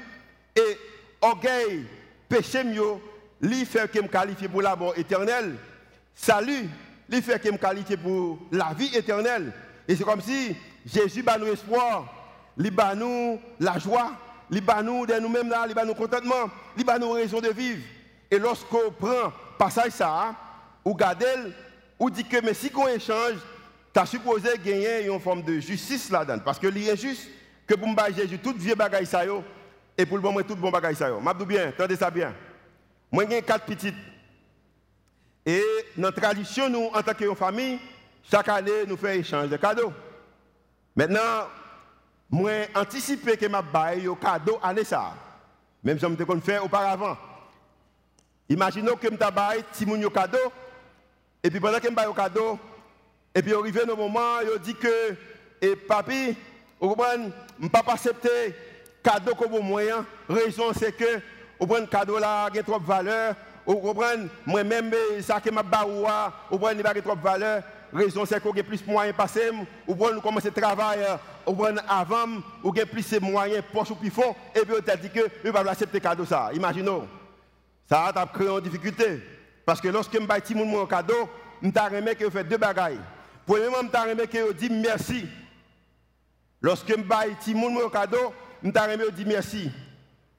et 0.55 0.77
orgueil, 1.21 1.85
péché 2.33 2.63
mieux, 2.63 2.95
lui 3.39 3.63
fait 3.63 3.91
que 3.91 3.99
me 3.99 4.07
qualifie 4.07 4.47
pour 4.47 4.63
la 4.63 4.75
mort 4.75 4.97
éternelle. 4.97 5.55
Salut, 6.15 6.67
lui 7.07 7.21
fait 7.21 7.39
que 7.39 7.49
me 7.49 7.57
qualifie 7.57 7.95
pour 7.95 8.39
la 8.51 8.73
vie 8.73 8.89
éternelle. 8.95 9.53
Et 9.87 9.95
c'est 9.95 10.03
comme 10.03 10.21
si 10.21 10.55
Jésus 10.83 11.21
bat 11.21 11.37
nous 11.37 11.53
espoir, 11.53 12.05
lui 12.57 12.71
bat 12.71 12.95
nous 12.95 13.39
la 13.59 13.77
joie, 13.77 14.13
nous 14.49 15.05
de 15.05 15.19
nous-mêmes 15.19 15.49
là, 15.49 15.67
nous 15.85 15.93
contentement, 15.93 16.49
nous 16.99 17.11
raison 17.11 17.39
de 17.39 17.49
vivre. 17.49 17.83
Et 18.31 18.39
lorsqu'on 18.39 18.91
prend 18.97 19.31
passage 19.59 19.91
ça, 19.91 20.33
ou 20.83 20.95
garde, 20.95 21.53
ou 21.99 22.09
dit 22.09 22.23
que 22.23 22.43
mais 22.43 22.55
si 22.55 22.71
qu'on 22.71 22.87
échange, 22.87 23.35
tu 23.93 23.99
as 23.99 24.07
supposé 24.07 24.49
gagner 24.63 25.05
une 25.05 25.19
forme 25.19 25.43
de 25.43 25.59
justice 25.59 26.09
là-dedans. 26.09 26.41
Parce 26.43 26.57
que 26.57 26.65
est 26.65 26.97
juste 26.97 27.27
que 27.67 27.75
pour 27.75 27.87
me 27.87 28.13
Jésus, 28.15 28.39
tout 28.39 28.55
vieux 28.57 28.73
bagaille 28.73 29.05
ça 29.05 29.23
et 29.97 30.05
pour 30.05 30.17
le 30.17 30.23
bon, 30.23 30.41
tout 30.43 30.55
bon 30.55 30.71
bagaille 30.71 30.95
ça. 30.95 31.09
M'abdou 31.11 31.45
bien, 31.45 31.69
attendez 31.69 31.95
ça 31.95 32.09
bien. 32.09 32.33
Moi 33.11 33.25
j'ai 33.29 33.41
quatre 33.41 33.65
petites. 33.65 33.95
Et 35.45 35.63
notre 35.97 36.21
tradition, 36.21 36.69
nous, 36.69 36.89
en 36.93 37.01
tant 37.03 37.13
que 37.13 37.33
famille, 37.35 37.79
chaque 38.31 38.47
année, 38.47 38.85
nous 38.87 38.95
faisons 38.95 39.19
échange 39.19 39.49
de 39.49 39.57
cadeaux. 39.57 39.91
Maintenant, 40.95 41.47
moi 42.29 42.51
anticiper 42.75 43.37
que 43.37 43.45
m'a 43.47 43.61
bail 43.61 44.07
au 44.07 44.15
cadeau 44.15 44.57
année 44.63 44.83
ça. 44.83 45.13
Même 45.83 45.99
si 45.99 46.05
je 46.05 46.09
me 46.09 46.39
faire 46.39 46.63
auparavant. 46.63 47.17
Imaginons 48.49 48.95
que 48.95 49.07
je 49.11 49.31
bail 49.31 49.63
si 49.73 49.85
mon 49.85 50.09
cadeau 50.09 50.37
et 51.43 51.49
puis 51.49 51.59
pendant 51.59 51.79
que 51.79 51.89
je 51.89 51.93
bail 51.93 52.07
au 52.07 52.13
cadeau 52.13 52.57
et 53.35 53.41
puis 53.41 53.53
arrivé 53.53 53.81
au 53.81 53.95
moment 53.95 54.39
il 54.41 54.61
dit 54.61 54.75
que 54.75 55.15
et 55.61 55.75
papi, 55.75 56.35
vous 56.79 56.89
comprenez, 56.89 57.29
je 57.61 57.67
pas 57.69 57.83
accepter 57.87 58.53
cadeau 59.03 59.35
comme 59.35 59.59
moyen, 59.59 60.05
raison 60.29 60.71
c'est 60.73 60.95
que 60.95 61.19
vous 61.59 61.67
comprenez 61.67 61.87
cadeau 61.87 62.19
là 62.19 62.45
a 62.45 62.63
trop 62.63 62.79
de 62.79 62.85
valeur, 62.85 63.35
vous 63.65 63.75
comprenez, 63.75 64.27
moi-même 64.45 64.93
ça 65.21 65.39
que 65.39 65.49
m'a 65.49 65.63
bail 65.63 65.87
vous 66.49 66.57
comprenez 66.57 66.79
il 66.79 66.87
a 66.87 67.01
trop 67.01 67.15
de 67.15 67.21
valeur, 67.21 67.63
raison 67.93 68.25
c'est 68.25 68.41
qu'on 68.41 68.51
a 68.51 68.63
plus 68.63 68.83
de 68.83 68.91
moyens 68.91 69.15
passés, 69.15 69.51
ou 69.87 69.95
nous 69.95 70.21
commencer 70.21 70.47
à 70.47 70.51
travailler 70.51 71.15
ou 71.45 71.65
avant, 71.87 72.41
ou 72.63 72.69
avez 72.69 72.85
plus 72.85 73.09
de 73.09 73.19
moyens 73.19 73.63
poche 73.71 73.91
ou 73.91 73.95
plus 73.95 74.09
fond, 74.09 74.35
et 74.55 74.61
puis 74.61 74.75
on 74.77 74.81
t'a 74.81 74.95
dit 74.95 75.09
que 75.09 75.49
va 75.51 75.63
pas 75.63 75.71
accepter 75.71 75.99
cadeau 75.99 76.25
ça. 76.25 76.49
Imaginons. 76.53 77.07
Ça 77.89 78.05
a 78.07 78.25
créé 78.25 78.47
une 78.47 78.61
difficulté. 78.61 79.21
Parce 79.65 79.79
que 79.79 79.87
lorsque 79.87 80.13
je 80.19 80.25
bâtis 80.25 80.55
mon 80.55 80.85
cadeau, 80.85 81.29
je 81.61 81.69
remis 81.69 82.15
que 82.15 82.29
fait 82.29 82.43
deux 82.43 82.57
bagailles. 82.57 82.99
Premièrement, 83.45 83.89
je 83.93 84.09
remis 84.09 84.27
que 84.27 84.53
dit 84.53 84.69
merci. 84.69 85.25
Lorsque 86.61 86.89
je 86.89 87.01
bâtis 87.01 87.53
mon 87.53 87.89
cadeau, 87.89 88.33
je 88.63 88.69
remis 88.69 89.11
dit 89.15 89.25
merci. 89.25 89.71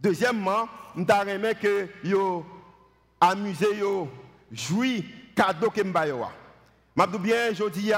Deuxièmement, 0.00 0.68
je 0.96 1.02
remis 1.02 1.54
que 1.60 1.88
yo 2.02 2.44
amusé 3.20 3.76
yo 3.76 4.08
joui 4.52 5.04
cadeau 5.34 5.70
que 5.70 5.82
m'bayoa. 5.82 6.32
M'a 6.96 7.06
bien, 7.06 7.52
je 7.52 7.68
dis, 7.70 7.90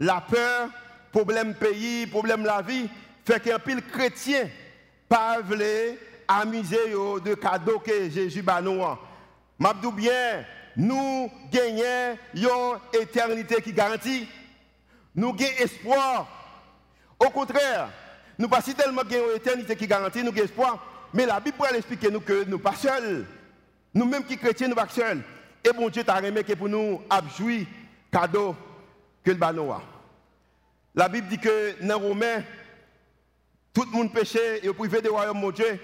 la 0.00 0.20
peur, 0.20 0.68
problème 1.12 1.54
pays, 1.54 2.06
problème 2.06 2.44
la 2.44 2.62
vie, 2.62 2.88
fait 3.24 3.40
qu'un 3.40 3.58
pile 3.58 3.80
chrétien 3.80 4.48
pas 5.08 5.38
amuser 6.26 6.90
de 7.24 7.34
cadeaux 7.34 7.78
que 7.78 8.10
Jésus 8.10 8.42
ba 8.42 8.60
nous. 8.60 8.82
M'a 9.58 9.72
bien, 9.74 10.44
nous 10.76 11.30
gagnons 11.52 12.80
une 12.92 13.00
éternité 13.00 13.62
qui 13.62 13.72
garantit. 13.72 14.28
Nous 15.14 15.32
gagnons 15.32 15.56
espoir. 15.58 16.26
Au 17.20 17.30
contraire, 17.30 17.88
nous 18.38 18.48
pas 18.48 18.60
si 18.60 18.74
tellement 18.74 19.02
une 19.02 19.36
éternité 19.36 19.76
qui 19.76 19.86
garantit, 19.86 20.22
nous 20.22 20.32
espoir. 20.32 21.10
Mais 21.12 21.26
la 21.26 21.38
Bible 21.40 21.56
pourrait 21.56 21.76
expliquer 21.76 22.10
nous 22.10 22.20
que 22.20 22.44
nous 22.44 22.58
pas 22.58 22.74
seuls. 22.74 23.24
Nous-mêmes 23.94 24.24
qui 24.24 24.36
chrétiens, 24.36 24.68
nous 24.68 24.74
pas 24.74 24.88
seuls. 24.88 25.22
Et 25.64 25.72
bon 25.72 25.88
Dieu 25.88 26.04
t'a 26.04 26.14
remis 26.14 26.42
pour 26.42 26.68
nous 26.68 27.00
abjouir 27.08 27.66
cadeau 28.10 28.56
que 29.22 29.30
le 29.30 29.36
banoa. 29.36 29.82
La 30.94 31.08
Bible 31.08 31.28
dit 31.28 31.38
que 31.38 31.82
dans 31.82 31.98
Romains, 31.98 32.42
tout 33.72 33.84
le 33.84 33.90
monde 33.90 34.12
péché 34.12 34.64
et 34.64 34.72
privé 34.72 35.00
du 35.00 35.08
royaume 35.08 35.40
de 35.40 35.50
Dieu 35.52 35.80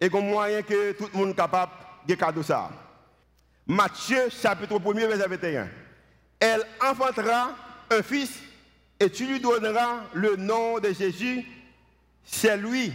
et 0.00 0.10
qu'on 0.10 0.22
moyen 0.22 0.62
que 0.62 0.92
tout 0.92 1.08
le 1.12 1.18
monde 1.18 1.30
est 1.30 1.34
capable 1.34 1.72
de 2.06 2.14
cadeau 2.14 2.42
ça. 2.42 2.70
Matthieu 3.66 4.28
chapitre 4.28 4.78
1 4.78 4.92
verset 5.06 5.28
21. 5.28 5.68
Elle 6.38 6.64
enfantera 6.82 7.56
un 7.90 8.02
fils 8.02 8.40
et 9.00 9.10
tu 9.10 9.26
lui 9.26 9.40
donneras 9.40 10.04
le 10.12 10.36
nom 10.36 10.78
de 10.78 10.92
Jésus. 10.92 11.44
C'est 12.24 12.56
lui 12.56 12.92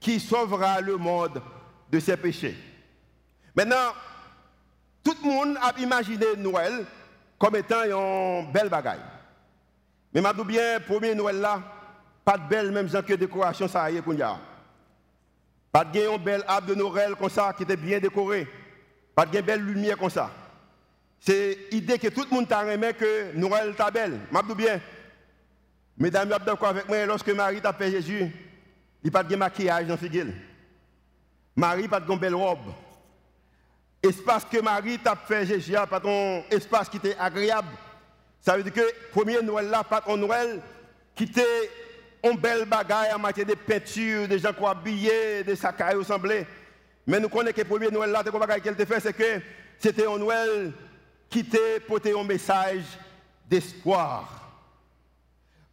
qui 0.00 0.20
sauvera 0.20 0.80
le 0.80 0.96
monde 0.96 1.42
de 1.90 1.98
ses 1.98 2.16
péchés. 2.16 2.56
Maintenant, 3.54 3.92
tout 5.02 5.16
le 5.22 5.28
monde 5.28 5.58
a 5.60 5.72
imaginé 5.78 6.26
Noël 6.36 6.84
comme 7.38 7.56
étant 7.56 7.82
une 7.84 8.50
belle 8.52 8.68
bagaille. 8.68 9.00
Mais 10.12 10.22
je 10.22 10.42
bien, 10.42 10.80
premier 10.80 11.14
Noël 11.14 11.40
là, 11.40 11.60
pas 12.24 12.38
de 12.38 12.48
belle 12.48 12.70
même 12.70 12.88
que 12.88 13.14
décoration 13.14 13.68
ça 13.68 13.90
y 13.90 13.98
Pas 15.70 15.84
de 15.84 16.18
belle 16.18 16.44
arbre 16.46 16.68
de 16.68 16.74
Noël 16.74 17.14
comme 17.16 17.28
ça 17.28 17.52
qui 17.56 17.64
était 17.64 17.76
bien 17.76 17.98
décoré. 17.98 18.48
Pas 19.14 19.26
de 19.26 19.40
belle 19.40 19.60
lumière 19.60 19.98
comme 19.98 20.10
ça. 20.10 20.30
C'est 21.20 21.58
l'idée 21.72 21.98
que 21.98 22.08
tout 22.08 22.24
le 22.28 22.34
monde 22.34 22.48
t'a 22.48 22.64
aimé 22.72 22.92
que 22.92 23.32
Noël 23.34 23.74
est 23.76 23.90
belle. 23.90 24.20
Bien. 24.56 24.80
Mesdames, 25.96 26.28
vous 26.28 26.44
d'accord 26.44 26.68
avec 26.68 26.88
moi, 26.88 27.04
lorsque 27.06 27.28
Marie 27.30 27.60
t'a 27.60 27.72
fait 27.72 27.90
Jésus, 27.90 28.20
il 28.20 28.30
n'y 29.04 29.08
a 29.08 29.12
pas 29.12 29.22
de 29.22 29.36
maquillage 29.36 29.86
dans 29.86 29.96
figure. 29.96 30.26
Marie 31.54 31.86
pas 31.86 32.00
de 32.00 32.16
belle 32.16 32.34
robe. 32.34 32.72
Espace 34.02 34.44
que 34.44 34.60
Marie 34.60 34.98
t'a 34.98 35.16
fait 35.16 35.46
Jésus, 35.46 35.72
pas 35.88 36.02
un 36.04 36.42
espace 36.50 36.88
qui 36.88 36.96
était 36.96 37.16
agréable. 37.18 37.68
Ça 38.40 38.56
veut 38.56 38.62
dire 38.62 38.72
que 38.72 39.10
premier 39.12 39.40
Noël 39.40 39.68
là, 39.68 39.84
pas 39.84 40.02
un 40.08 40.16
Noël 40.16 40.60
qui 41.14 41.24
était 41.24 41.70
un 42.24 42.34
bel 42.34 42.64
bagaille 42.66 43.12
en 43.14 43.18
matière 43.18 43.46
de 43.46 43.54
peinture, 43.54 44.26
de 44.28 44.36
gens 44.36 44.52
qui 44.52 44.64
habillés, 44.64 45.44
de 45.44 45.54
sacs 45.54 45.80
à 45.80 45.90
ressembler. 45.90 46.46
Mais 47.06 47.20
nous 47.20 47.28
connaissons 47.28 47.54
que 47.54 47.60
le 47.60 47.68
premier 47.68 47.90
Noël 47.90 48.10
là, 48.10 48.22
ce 48.24 48.30
bagaille 48.30 48.60
qu'elle 48.60 48.80
a 48.80 48.86
fait, 48.86 49.00
c'est 49.00 49.12
que 49.12 49.40
c'était 49.78 50.06
un 50.06 50.18
Noël 50.18 50.72
qui 51.30 51.44
t'a 51.44 51.58
porté 51.86 52.18
un 52.18 52.24
message 52.24 52.84
d'espoir. 53.48 54.43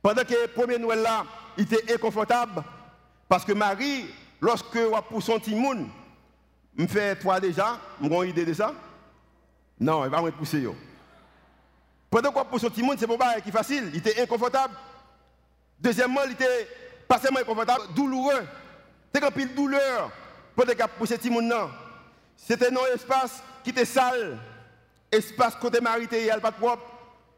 Pendant 0.02 0.24
que 0.24 0.34
le 0.34 0.48
premier 0.48 0.78
Noël 0.78 1.02
là, 1.02 1.26
il 1.58 1.64
était 1.64 1.94
inconfortable, 1.94 2.64
parce 3.30 3.46
que 3.46 3.54
Marie, 3.54 4.08
lorsque 4.40 4.76
on 4.76 5.02
pour 5.04 5.22
son 5.22 5.40
timoun, 5.40 5.88
me 6.76 6.88
fait 6.88 7.16
toi 7.18 7.40
déjà, 7.40 7.78
une 8.02 8.30
idée 8.30 8.46
de 8.46 8.54
ça 8.54 8.74
Non, 9.80 10.04
il 10.06 10.10
va 10.10 10.22
me 10.22 10.32
pousser. 10.32 10.68
Pendant 12.10 12.32
qu'on 12.32 12.46
pour 12.46 12.60
son 12.60 12.70
timoun, 12.70 12.98
c'est 12.98 13.08
pas 13.08 13.40
facile, 13.52 13.90
il 13.94 14.00
était 14.00 14.22
inconfortable. 14.22 14.74
Deuxièmement, 15.80 16.22
il 16.26 16.34
était 16.34 16.68
pas 17.08 17.20
seulement 17.20 17.40
inconfortable, 17.40 17.94
douloureux. 17.96 18.44
C'était 19.14 19.26
un 19.26 19.32
pile 19.32 19.54
douleur 19.54 20.12
pendant 20.56 20.74
qu'on 20.74 20.88
poussé 21.00 21.18
timoun 21.18 21.48
non. 21.48 21.70
C'était 22.36 22.68
un 22.68 22.94
espace 22.96 23.44
qui 23.64 23.70
était 23.70 23.86
sale, 23.86 24.38
espace 25.12 25.56
côté 25.56 25.80
Marie, 25.80 26.08
il 26.12 26.24
n'y 26.24 26.42
pas 26.42 26.52
de 26.52 26.56
propre. 26.56 26.84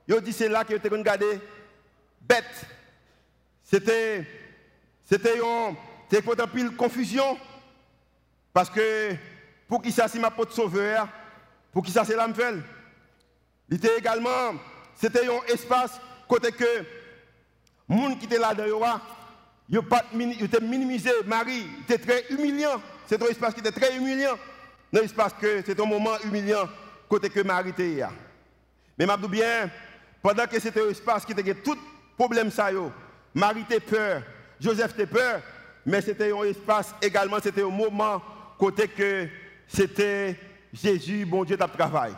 Il 0.08 0.20
dit 0.22 0.34
c'est 0.34 0.50
là 0.50 0.64
que 0.64 0.76
tu 0.76 0.88
regardé 0.88 1.40
bête. 2.34 2.66
C'était 3.64 4.26
c'était 5.04 5.38
une 5.38 5.76
pile 6.48 6.76
confusion. 6.76 7.38
Parce 8.54 8.70
que 8.70 9.16
pour 9.68 9.82
qui 9.82 9.92
ça 9.92 10.08
c'est 10.08 10.20
ma 10.20 10.32
pote 10.32 10.52
sauveur, 10.52 11.08
pour 11.72 11.84
qui 11.84 11.92
ça 11.92 12.06
c'est 12.06 12.16
l'âme 12.16 12.34
Il 13.70 13.78
était 13.78 13.98
également, 13.98 14.54
c'était 14.96 15.28
un 15.28 15.54
espace 15.54 16.00
côté 16.28 16.52
que 16.52 16.86
les 17.90 17.98
gens 17.98 18.16
qui 18.16 18.26
étaient 18.26 18.40
là 18.40 18.54
dedans, 18.54 19.00
ils 19.70 20.44
étaient 20.44 20.62
minimisés. 20.62 21.12
Marie 21.26 21.66
était 21.82 21.98
très 21.98 22.26
humiliant. 22.30 22.82
C'est 23.08 23.22
un 23.22 23.28
espace 23.28 23.54
qui 23.54 23.60
était 23.60 23.72
très 23.72 23.96
humiliant. 23.96 24.38
Un 24.94 25.02
espace 25.02 25.34
que 25.34 25.64
c'est 25.66 25.80
un 25.80 25.86
moment 25.86 26.20
humiliant 26.24 26.70
côté 27.10 27.30
que 27.30 27.42
Marie 27.42 27.70
était 27.70 27.96
là. 27.96 28.12
Mais 28.98 29.06
je 29.06 29.28
bien, 29.28 29.70
pendant 30.22 30.46
que 30.46 30.60
c'était 30.60 30.82
un 30.82 30.90
espace 30.90 31.26
qui 31.26 31.32
était 31.32 31.56
tout 31.56 31.78
problème 32.18 32.52
ça 32.52 32.70
Marie 33.34 33.62
était 33.62 33.80
peur, 33.80 34.22
Joseph 34.60 34.94
était 34.94 35.06
peur, 35.06 35.42
mais 35.86 36.02
c'était 36.02 36.32
un 36.32 36.44
espace 36.44 36.94
également, 37.02 37.38
c'était 37.42 37.64
un 37.64 37.70
moment 37.70 38.22
côté 38.58 38.88
que 38.88 39.28
c'était 39.68 40.38
Jésus, 40.72 41.26
bon 41.26 41.44
Dieu, 41.44 41.58
qui 41.58 41.68
travail. 41.68 42.14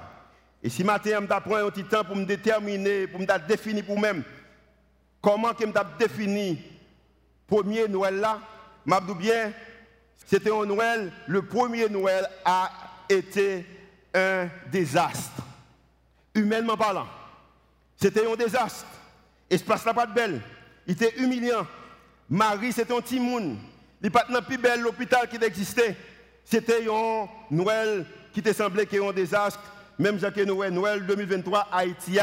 Et 0.62 0.70
si 0.70 0.84
matin, 0.84 1.20
je 1.22 1.26
prends 1.26 1.56
un 1.56 1.70
petit 1.70 1.84
temps 1.84 2.04
pour 2.04 2.16
me 2.16 2.26
déterminer, 2.26 3.08
pour 3.08 3.20
me 3.20 3.48
définir 3.48 3.86
pour 3.86 3.98
moi-même, 3.98 4.24
comment 5.22 5.52
je 5.60 5.66
me 5.66 5.98
défini 5.98 6.62
premier 7.48 7.88
Noël 7.88 8.20
là, 8.20 8.40
je 8.86 9.14
bien, 9.14 9.52
c'était 10.26 10.52
un 10.52 10.66
Noël, 10.66 11.12
le 11.28 11.42
premier 11.44 11.88
Noël 11.90 12.28
a 12.44 12.72
été 13.10 13.66
un 14.14 14.48
désastre. 14.72 15.44
Humainement 16.34 16.78
parlant, 16.78 17.08
c'était 17.96 18.30
un 18.30 18.36
désastre. 18.36 18.88
Espace 19.50 19.86
là 19.86 19.94
pas 19.94 20.06
de 20.06 20.14
belle. 20.14 20.42
Il 20.88 20.94
était 20.94 21.16
humiliant. 21.18 21.66
Marie, 22.30 22.72
c'était 22.72 22.94
un 22.94 23.02
petit 23.02 23.20
monde. 23.20 23.58
Il 24.02 24.12
pas 24.12 24.26
plus 24.42 24.58
bel 24.58 24.86
hôpital 24.86 25.28
qui 25.28 25.38
existait. 25.44 25.96
C'était 26.44 26.88
un 26.88 27.28
Noël 27.50 28.06
qui 28.34 28.42
te 28.42 28.54
semblait 28.54 28.86
qu'il 28.86 29.02
y 29.02 29.06
un 29.06 29.14
désastre. 29.14 29.62
Même 29.98 30.20
Jacques 30.20 30.38
Noël, 30.38 30.74
Noël 30.74 31.06
2023, 31.06 31.70
Haïti 31.72 32.18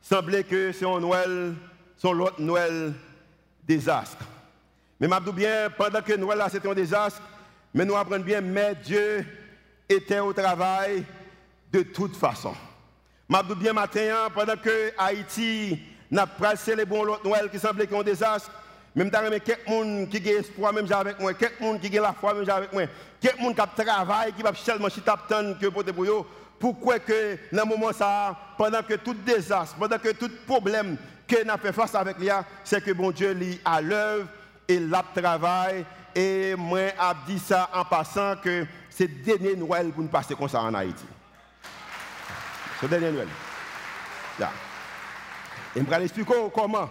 semblait 0.00 0.44
que 0.44 0.72
c'est 0.72 0.84
un 0.84 1.00
Noël, 1.00 1.54
son 1.96 2.12
l'autre 2.12 2.40
Noël 2.40 2.92
désastre. 3.64 4.18
Mais 5.00 5.08
je 5.08 5.30
bien, 5.32 5.70
pendant 5.76 6.02
que 6.02 6.12
Noël 6.12 6.42
c'était 6.50 6.68
un 6.68 6.74
désastre, 6.74 7.22
mais 7.74 7.84
nous 7.84 7.96
apprenons 7.96 8.22
bien, 8.22 8.40
mais 8.40 8.74
Dieu 8.84 9.26
était 9.88 10.20
au 10.20 10.32
travail 10.32 11.04
de 11.72 11.82
toute 11.82 12.14
façon. 12.14 12.54
Je 13.28 13.54
bien 13.54 13.72
matin, 13.72 14.28
pendant 14.34 14.56
que 14.56 14.92
Haïti 14.98 15.80
n'a 16.12 16.26
pas 16.26 16.54
célébré 16.56 17.02
l'autre 17.02 17.26
Noël 17.26 17.48
qui 17.50 17.58
semblait 17.58 17.88
un 17.92 18.02
désastre, 18.02 18.50
même 18.94 19.10
si 19.10 19.40
quelqu'un 19.40 20.06
qui 20.06 20.28
a 20.28 20.38
espoir, 20.38 20.72
même 20.72 20.86
avec 20.92 21.18
moi, 21.18 21.32
quelqu'un 21.32 21.78
qui 21.78 21.98
a 21.98 22.02
la 22.02 22.12
foi, 22.12 22.34
même 22.34 22.48
avec 22.48 22.72
moi, 22.72 22.82
quelqu'un 23.20 23.52
qui 23.52 23.82
travaille, 23.82 24.32
qui 24.34 24.42
va 24.42 24.52
seulement 24.54 24.90
chiter 24.90 25.10
que 25.60 25.66
pour 25.68 25.84
pour 25.84 26.26
pourquoi 26.58 26.98
que 27.00 27.38
dans 27.50 27.66
moment 27.66 27.92
ça, 27.92 28.36
pendant 28.56 28.82
que 28.82 28.94
tout 28.94 29.14
désastre, 29.14 29.74
pendant 29.78 29.98
que 29.98 30.10
tout 30.12 30.30
problème 30.46 30.96
que 31.26 31.42
n'a 31.42 31.56
fait 31.56 31.72
face 31.72 31.94
avec 31.94 32.18
lui, 32.18 32.28
c'est 32.62 32.84
que 32.84 32.92
bon 32.92 33.10
Dieu 33.10 33.32
lit 33.32 33.60
à 33.64 33.80
l'œuvre 33.80 34.28
et 34.68 34.78
l'a 34.78 35.02
travail. 35.14 35.84
Et 36.14 36.54
moi, 36.56 36.90
j'ai 37.26 37.34
dit 37.34 37.38
ça 37.40 37.70
en 37.72 37.84
passant 37.84 38.36
que 38.36 38.66
c'est 38.90 39.08
le 39.08 39.24
dernier 39.24 39.56
Noël 39.56 39.90
pour 39.90 40.02
nous 40.02 40.10
passer 40.10 40.34
comme 40.34 40.48
ça 40.48 40.60
en 40.60 40.74
Haïti. 40.74 41.06
C'est 42.78 42.86
le 42.86 43.00
dernier 43.00 43.10
Noël. 43.12 43.28
Et 45.74 45.80
je 45.80 45.84
vais 45.84 46.04
expliquer 46.04 46.34
comment. 46.54 46.88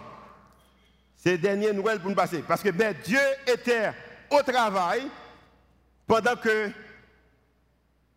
Le 1.24 1.38
dernier 1.38 1.72
Noël 1.72 2.00
pour 2.00 2.10
nous 2.10 2.16
passer. 2.16 2.42
Parce 2.42 2.62
que 2.62 2.70
ben, 2.70 2.94
Dieu 3.04 3.20
était 3.46 3.92
au 4.30 4.42
travail 4.42 5.08
pendant 6.06 6.34
que 6.34 6.70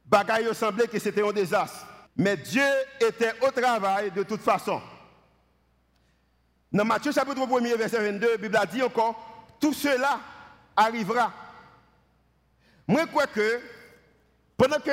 bagaille 0.05 0.53
semblait 0.55 0.87
que 0.87 0.97
c'était 0.97 1.27
un 1.27 1.31
désastre. 1.31 1.85
Mais 2.17 2.35
Dieu 2.37 2.65
était 2.99 3.33
au 3.41 3.51
travail 3.51 4.11
de 4.11 4.23
toute 4.23 4.41
façon. 4.41 4.81
Dans 6.71 6.85
Matthieu 6.85 7.11
chapitre 7.11 7.41
1 7.41 7.75
verset 7.77 8.11
22, 8.11 8.31
la 8.31 8.37
Bible 8.37 8.57
a 8.57 8.65
dit 8.65 8.81
encore, 8.81 9.45
tout 9.59 9.73
cela 9.73 10.19
arrivera. 10.75 11.31
Moi, 12.87 13.01
je 13.01 13.07
crois 13.07 13.27
que 13.27 13.61
pendant 14.57 14.79
que 14.79 14.91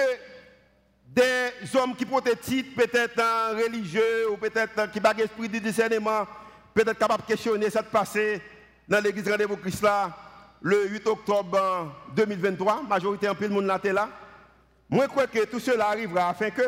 des 1.14 1.76
hommes 1.76 1.94
qui 1.94 2.06
portent 2.06 2.24
peut-être 2.24 3.22
religieux 3.62 4.30
ou 4.30 4.36
peut-être 4.36 4.90
qui 4.90 5.00
n'ont 5.00 5.10
esprit 5.10 5.48
de 5.48 5.58
discernement, 5.58 6.26
peut-être 6.72 6.98
capables 6.98 7.22
de 7.22 7.28
questionner 7.28 7.68
ce 7.68 7.80
qui 7.80 7.84
passé 7.90 8.40
dans 8.88 9.02
l'église 9.02 9.28
Rendez-vous 9.28 9.58
Christ 9.58 9.82
là, 9.82 10.10
le 10.62 10.88
8 10.88 11.06
octobre 11.06 11.94
2023, 12.16 12.84
majorité 12.88 13.28
en 13.28 13.34
de 13.34 13.48
monde 13.48 13.66
là. 13.66 14.08
Moi, 14.88 15.04
je 15.04 15.10
crois 15.10 15.26
que 15.26 15.44
tout 15.44 15.60
cela 15.60 15.88
arrivera 15.88 16.30
afin 16.30 16.50
que. 16.50 16.62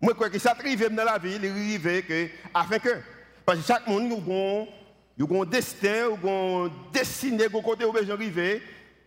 Moi, 0.00 0.12
je 0.12 0.14
crois 0.14 0.30
que 0.30 0.38
ça 0.38 0.52
arrive 0.52 0.88
dans 0.94 1.04
la 1.04 1.18
vie, 1.18 1.36
il 1.42 1.50
arrive 1.50 2.06
que, 2.06 2.28
afin 2.54 2.78
que, 2.78 3.00
parce 3.44 3.58
que 3.58 3.64
chaque 3.64 3.86
monde, 3.88 4.08
nous 4.08 5.40
a 5.40 5.42
un 5.42 5.46
destin, 5.46 6.10
nous 6.22 6.66
a 6.66 6.70
destiné, 6.92 7.46
nous 7.52 7.62
côté 7.62 7.84
où 7.84 7.92
besoin 7.92 8.14
arriver, 8.14 8.62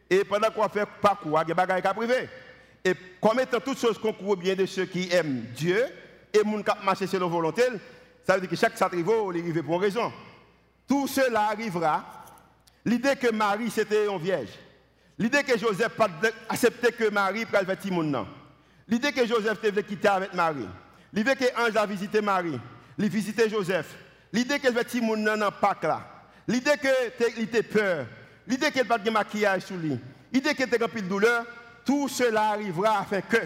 et 0.10 0.24
pendant 0.26 0.50
qu'on 0.50 0.68
fait 0.68 0.88
parcours, 1.02 1.40
il 1.46 1.50
y 1.50 1.52
a 1.52 1.66
des 1.66 1.74
choses 1.74 1.82
qui 1.82 1.94
privé. 1.94 2.30
Et 2.86 2.94
comme 3.22 3.40
étant 3.40 3.60
toutes 3.60 3.80
choses 3.80 3.98
qu'on 3.98 4.14
court 4.14 4.38
bien 4.38 4.56
de 4.56 4.66
ceux 4.66 4.86
qui 4.86 5.10
aiment 5.12 5.46
Dieu, 5.56 5.86
et 6.34 6.40
qui 6.40 6.86
marchent 6.86 7.06
selon 7.06 7.28
la 7.28 7.34
volonté, 7.34 7.64
ça 8.26 8.36
veut 8.36 8.42
dire 8.42 8.50
que 8.50 8.56
chaque 8.56 8.78
satrivo, 8.78 9.32
il 9.34 9.42
arrive 9.42 9.64
pour 9.64 9.82
raison. 9.82 10.12
Tout 10.88 11.08
cela 11.08 11.48
arrivera. 11.50 12.04
L'idée 12.86 13.16
que 13.16 13.32
Marie, 13.32 13.70
c'était 13.70 14.08
une 14.08 14.20
vierge. 14.20 14.50
L'idée 15.18 15.44
que 15.44 15.58
Joseph 15.58 15.90
pas 15.90 16.08
accepté 16.48 16.92
que 16.92 17.10
Marie 17.10 17.46
prenne 17.46 17.68
le 17.68 17.76
petit 17.76 17.92
monde. 17.92 18.26
L'idée 18.88 19.12
que 19.12 19.26
Joseph 19.26 19.62
devait 19.62 19.84
quitter 19.84 20.08
avec 20.08 20.34
Marie. 20.34 20.68
L'idée 21.14 21.36
que 21.36 21.46
Ange 21.60 21.76
a 21.76 21.86
visité 21.86 22.22
Marie. 22.22 22.60
Il 22.98 23.10
visité 23.10 23.50
Joseph. 23.50 23.96
L'idée 24.32 24.60
que 24.60 24.68
le 24.68 24.74
petit 24.74 25.02
monde 25.02 25.24
dans 25.26 25.52
Pâques 25.52 25.84
là. 25.84 26.02
L'idée 26.48 26.78
que 26.82 26.88
il 27.38 27.44
était 27.44 27.64
peur. 27.64 28.06
L'idée 28.48 28.72
qu'il 28.72 28.86
pas 28.86 28.98
de 28.98 29.10
maquillage 29.10 29.64
sur 29.64 29.76
lui. 29.76 30.00
L'idée 30.32 30.56
qu'il 30.56 30.66
était 30.66 30.84
rempli 30.84 31.02
de 31.02 31.08
douleur. 31.08 31.46
Tout 31.90 32.08
cela 32.08 32.50
arrivera 32.50 33.00
afin 33.00 33.20
que. 33.20 33.38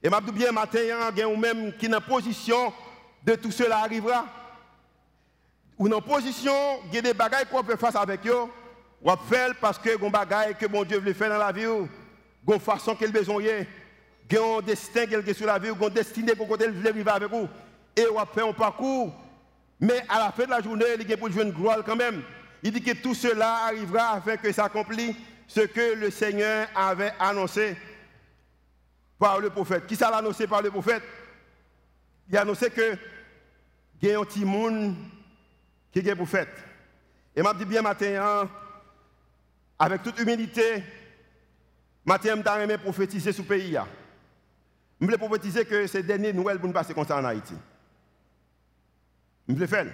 Et 0.00 0.08
m'a 0.08 0.20
bien 0.20 0.52
matin, 0.52 0.78
il 0.80 1.18
y 1.18 1.22
a 1.22 1.36
même 1.36 1.72
qui 1.76 1.92
en 1.92 2.00
position 2.00 2.72
de 3.24 3.34
tout 3.34 3.50
cela 3.50 3.78
arrivera. 3.78 4.24
Ou 5.80 5.92
en 5.92 6.00
position, 6.00 6.54
il 6.86 6.94
y 6.94 6.98
a 6.98 7.02
des 7.02 7.12
bagailles 7.12 7.46
qu'on 7.50 7.64
peut 7.64 7.74
faire 7.74 7.96
avec 7.96 8.24
eux. 8.28 8.44
Va 9.02 9.16
faire 9.16 9.56
parce 9.60 9.80
que 9.80 9.96
des 9.96 10.10
bagailles 10.10 10.54
que 10.54 10.66
bon 10.66 10.84
Dieu 10.84 11.00
veut 11.00 11.12
faire 11.12 11.30
dans 11.30 11.38
la 11.38 11.50
vie. 11.50 11.64
Une 11.64 12.60
façon 12.60 12.94
qu'il 12.94 13.10
besoin. 13.10 13.42
Y 13.42 13.50
a 13.50 14.40
un 14.40 14.62
destin 14.62 15.06
qu'il 15.06 15.16
a 15.16 15.34
sur 15.34 15.46
la 15.46 15.58
vie. 15.58 15.70
Une 15.70 15.88
destinée 15.88 16.36
qu'on 16.36 16.46
veut 16.46 16.88
arriver 16.88 17.10
avec 17.10 17.28
vous. 17.28 17.48
Et 17.96 18.06
on 18.06 18.26
faire 18.26 18.46
un 18.46 18.52
parcours. 18.52 19.12
Mais 19.80 20.04
à 20.08 20.20
la 20.20 20.30
fin 20.30 20.44
de 20.44 20.50
la 20.50 20.60
journée, 20.60 20.84
il 21.00 21.10
y 21.10 21.12
a 21.12 21.16
pour 21.16 21.32
jouer 21.32 21.42
une 21.42 21.50
gloire 21.50 21.82
quand 21.84 21.96
même. 21.96 22.22
Il 22.62 22.70
dit 22.70 22.80
que 22.80 22.92
tout 22.92 23.14
cela 23.14 23.64
arrivera 23.64 24.12
afin 24.12 24.36
que 24.36 24.52
s'accomplisse 24.52 25.16
ce 25.46 25.60
que 25.60 25.94
le 25.94 26.10
Seigneur 26.10 26.68
avait 26.74 27.12
annoncé 27.18 27.76
par 29.18 29.40
le 29.40 29.50
prophète. 29.50 29.86
Qui 29.86 29.96
ça 29.96 30.10
l'a 30.10 30.18
annoncé 30.18 30.46
par 30.46 30.62
le 30.62 30.70
prophète? 30.70 31.02
Il 32.28 32.36
a 32.36 32.42
annoncé 32.42 32.70
que 32.70 32.96
il 34.02 34.08
y 34.08 34.12
a 34.12 34.18
un 34.18 34.24
petit 34.24 34.44
monde 34.44 34.94
qui 35.92 36.00
est 36.00 36.14
prophète. 36.14 36.52
Et 37.34 37.42
m'a 37.42 37.54
dit 37.54 37.64
bien 37.64 37.82
matin, 37.82 38.22
hein, 38.22 38.50
avec 39.78 40.02
toute 40.02 40.18
humilité, 40.18 40.82
matin, 42.04 42.34
je 42.36 42.66
vais 42.66 42.78
prophétiser 42.78 43.32
sur 43.32 43.44
le 43.44 43.48
pays. 43.48 43.78
Je 45.00 45.04
voulais 45.04 45.18
prophétiser 45.18 45.64
que 45.64 45.86
ces 45.86 46.02
dernières 46.02 46.34
nouvelles 46.34 46.58
nous 46.62 46.72
passer 46.72 46.94
comme 46.94 47.06
ça 47.06 47.18
en 47.18 47.24
Haïti. 47.24 47.54
Je 49.48 49.54
voulais 49.54 49.66
faire. 49.66 49.86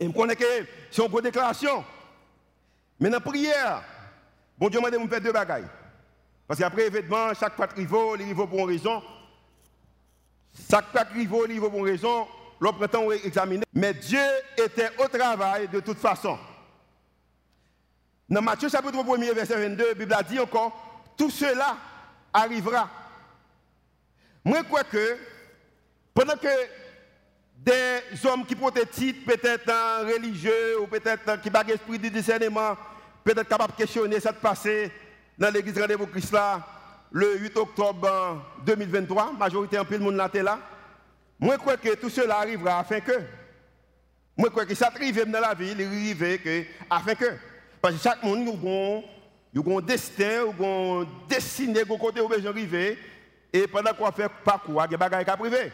Et 0.00 0.06
je 0.06 0.12
connais 0.12 0.36
que 0.36 0.44
c'est 0.90 1.04
une 1.04 1.20
déclaration. 1.20 1.84
Mais 3.00 3.10
dans 3.10 3.16
la 3.16 3.20
prière, 3.20 3.82
bon 4.58 4.68
Dieu 4.68 4.80
m'a 4.80 4.90
dit 4.90 4.98
de 4.98 5.08
faire 5.08 5.20
deux 5.20 5.32
bagailles. 5.32 5.68
Parce 6.46 6.60
qu'après 6.60 6.86
événement, 6.86 7.34
chaque 7.38 7.54
fois 7.54 7.68
qu'il 7.68 7.84
il 7.84 8.28
il 8.28 8.34
pour 8.34 8.52
une 8.54 8.66
raison. 8.66 9.02
Chaque 10.70 10.90
fois 10.90 11.04
qu'il 11.04 11.22
il 11.22 11.50
il 11.52 11.60
pour 11.60 11.74
une 11.74 11.84
raison. 11.84 12.26
L'autre 12.60 12.86
temps, 12.86 13.02
on 13.02 13.12
examiner. 13.12 13.64
Mais 13.72 13.94
Dieu 13.94 14.24
était 14.56 14.90
au 14.98 15.06
travail 15.06 15.68
de 15.68 15.80
toute 15.80 15.98
façon. 15.98 16.38
Dans 18.28 18.42
Matthieu 18.42 18.68
chapitre 18.68 18.98
1 18.98 19.32
verset 19.32 19.68
22, 19.68 19.88
la 19.88 19.94
Bible 19.94 20.12
a 20.12 20.22
dit 20.22 20.40
encore, 20.40 21.12
tout 21.16 21.30
cela 21.30 21.76
arrivera. 22.32 22.90
Moi, 24.44 24.58
je 24.58 24.64
crois 24.64 24.84
que 24.84 25.16
pendant 26.12 26.36
que 26.36 26.48
des 27.58 28.26
hommes 28.26 28.44
qui 28.44 28.54
portent 28.54 28.90
titre, 28.90 29.24
peut-être 29.24 29.70
religieux, 30.14 30.80
ou 30.80 30.86
peut-être 30.86 31.40
qui 31.40 31.48
n'ont 31.48 31.52
pas 31.52 31.62
l'esprit 31.62 31.98
de 31.98 32.08
discernement, 32.08 32.76
peut-être 33.34 33.48
capables 33.48 33.72
de 33.74 33.78
questionner 33.78 34.20
ce 34.20 34.28
qui 34.28 34.34
passé 34.40 34.90
dans 35.36 35.52
l'église 35.52 35.78
Rendez-vous 35.78 36.06
Christ 36.06 36.32
là, 36.32 36.66
le 37.12 37.38
8 37.38 37.56
octobre 37.58 38.42
2023, 38.64 39.32
majorité 39.38 39.78
en 39.78 39.84
de 39.98 39.98
monde 39.98 40.16
là, 40.16 40.30
là. 40.32 40.58
Moi, 41.38 41.54
je 41.54 41.60
crois 41.60 41.76
que 41.76 41.94
tout 41.96 42.08
cela 42.08 42.38
arrivera 42.38 42.78
afin 42.78 43.00
que. 43.00 43.12
Moi, 44.36 44.46
je 44.46 44.50
crois 44.50 44.64
que 44.64 44.74
ça 44.74 44.90
arrive 44.94 45.30
dans 45.30 45.40
la 45.40 45.52
vie, 45.52 45.74
il 45.78 45.86
arrive 45.86 46.42
que, 46.42 46.64
afin 46.88 47.14
que. 47.14 47.26
Parce 47.82 47.96
que 47.96 48.02
chaque 48.02 48.22
monde, 48.22 48.48
a 48.48 49.78
un 49.78 49.80
destin, 49.82 50.46
a 50.48 50.64
un 50.64 51.06
destiné, 51.28 51.80
un 51.82 51.98
côté 51.98 52.22
où 52.22 52.28
besoin 52.28 52.50
arriver. 52.50 52.96
Et 53.52 53.66
pendant 53.66 53.92
qu'on 53.92 54.10
fait 54.10 54.30
parcours, 54.42 54.82
il 54.88 54.92
y 54.92 55.02
a 55.02 55.08
des 55.08 55.24
choses 55.24 55.36
privé. 55.36 55.72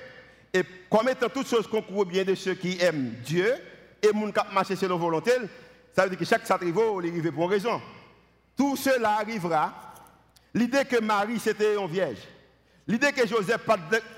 Et 0.53 0.63
comme 0.91 1.09
étant 1.09 1.29
toutes 1.29 1.49
choses 1.49 1.69
qu'on 1.69 1.83
court 1.83 2.05
bien 2.05 2.25
de 2.25 2.35
ceux 2.35 2.55
qui 2.55 2.79
aiment 2.81 3.15
Dieu, 3.25 3.55
et 4.03 4.09
qui 4.09 4.53
marchent 4.53 4.75
selon 4.75 4.99
volonté, 4.99 5.33
ça 5.95 6.03
veut 6.03 6.11
dire 6.11 6.19
que 6.19 6.25
chaque 6.25 6.47
satrivo, 6.47 7.01
il 7.01 7.11
arrive 7.11 7.31
pour 7.31 7.49
raison. 7.49 7.81
Tout 8.57 8.77
cela 8.77 9.17
arrivera. 9.17 9.73
L'idée 10.53 10.85
que 10.85 11.01
Marie, 11.01 11.39
c'était 11.39 11.77
une 11.77 11.87
vierge. 11.87 12.19
L'idée 12.87 13.13
que 13.13 13.27
Joseph 13.27 13.63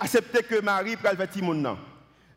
accepté 0.01 0.43
que 0.43 0.61
Marie 0.61 0.97
prenne 0.97 1.17
le 1.19 1.43
monde. 1.43 1.77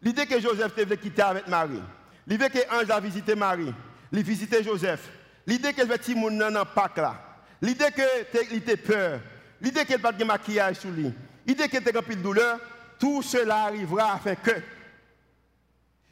L'idée 0.02 0.26
que 0.26 0.40
Joseph 0.40 0.76
devait 0.76 0.98
quitter 0.98 1.22
avec 1.22 1.48
Marie. 1.48 1.82
L'idée 2.28 2.50
que 2.50 2.60
Ange 2.72 2.90
a 2.90 3.00
visité 3.00 3.36
Marie. 3.36 3.74
Il 4.12 4.24
visité 4.24 4.64
Joseph. 4.64 5.10
L'idée 5.48 5.74
que 5.74 5.82
le 5.82 5.88
petit 5.88 6.16
monde 6.16 6.38
dans 6.38 6.66
Pâques 6.66 6.98
là. 6.98 7.16
L'idée 7.62 7.92
que 7.92 8.56
était 8.56 8.78
peur. 8.78 9.20
L'idée 9.62 9.86
qu'il 9.86 10.00
pas 10.00 10.12
de 10.12 10.24
maquillage 10.24 10.78
sur 10.78 10.92
lui. 10.92 11.12
L'idée 11.46 11.68
qu'il 11.68 11.80
était 11.80 11.98
rempli 11.98 12.16
de 12.16 12.22
douleur. 12.22 12.60
Tout 13.00 13.22
cela 13.22 13.64
arrivera 13.64 14.14
afin 14.14 14.36
que. 14.36 14.52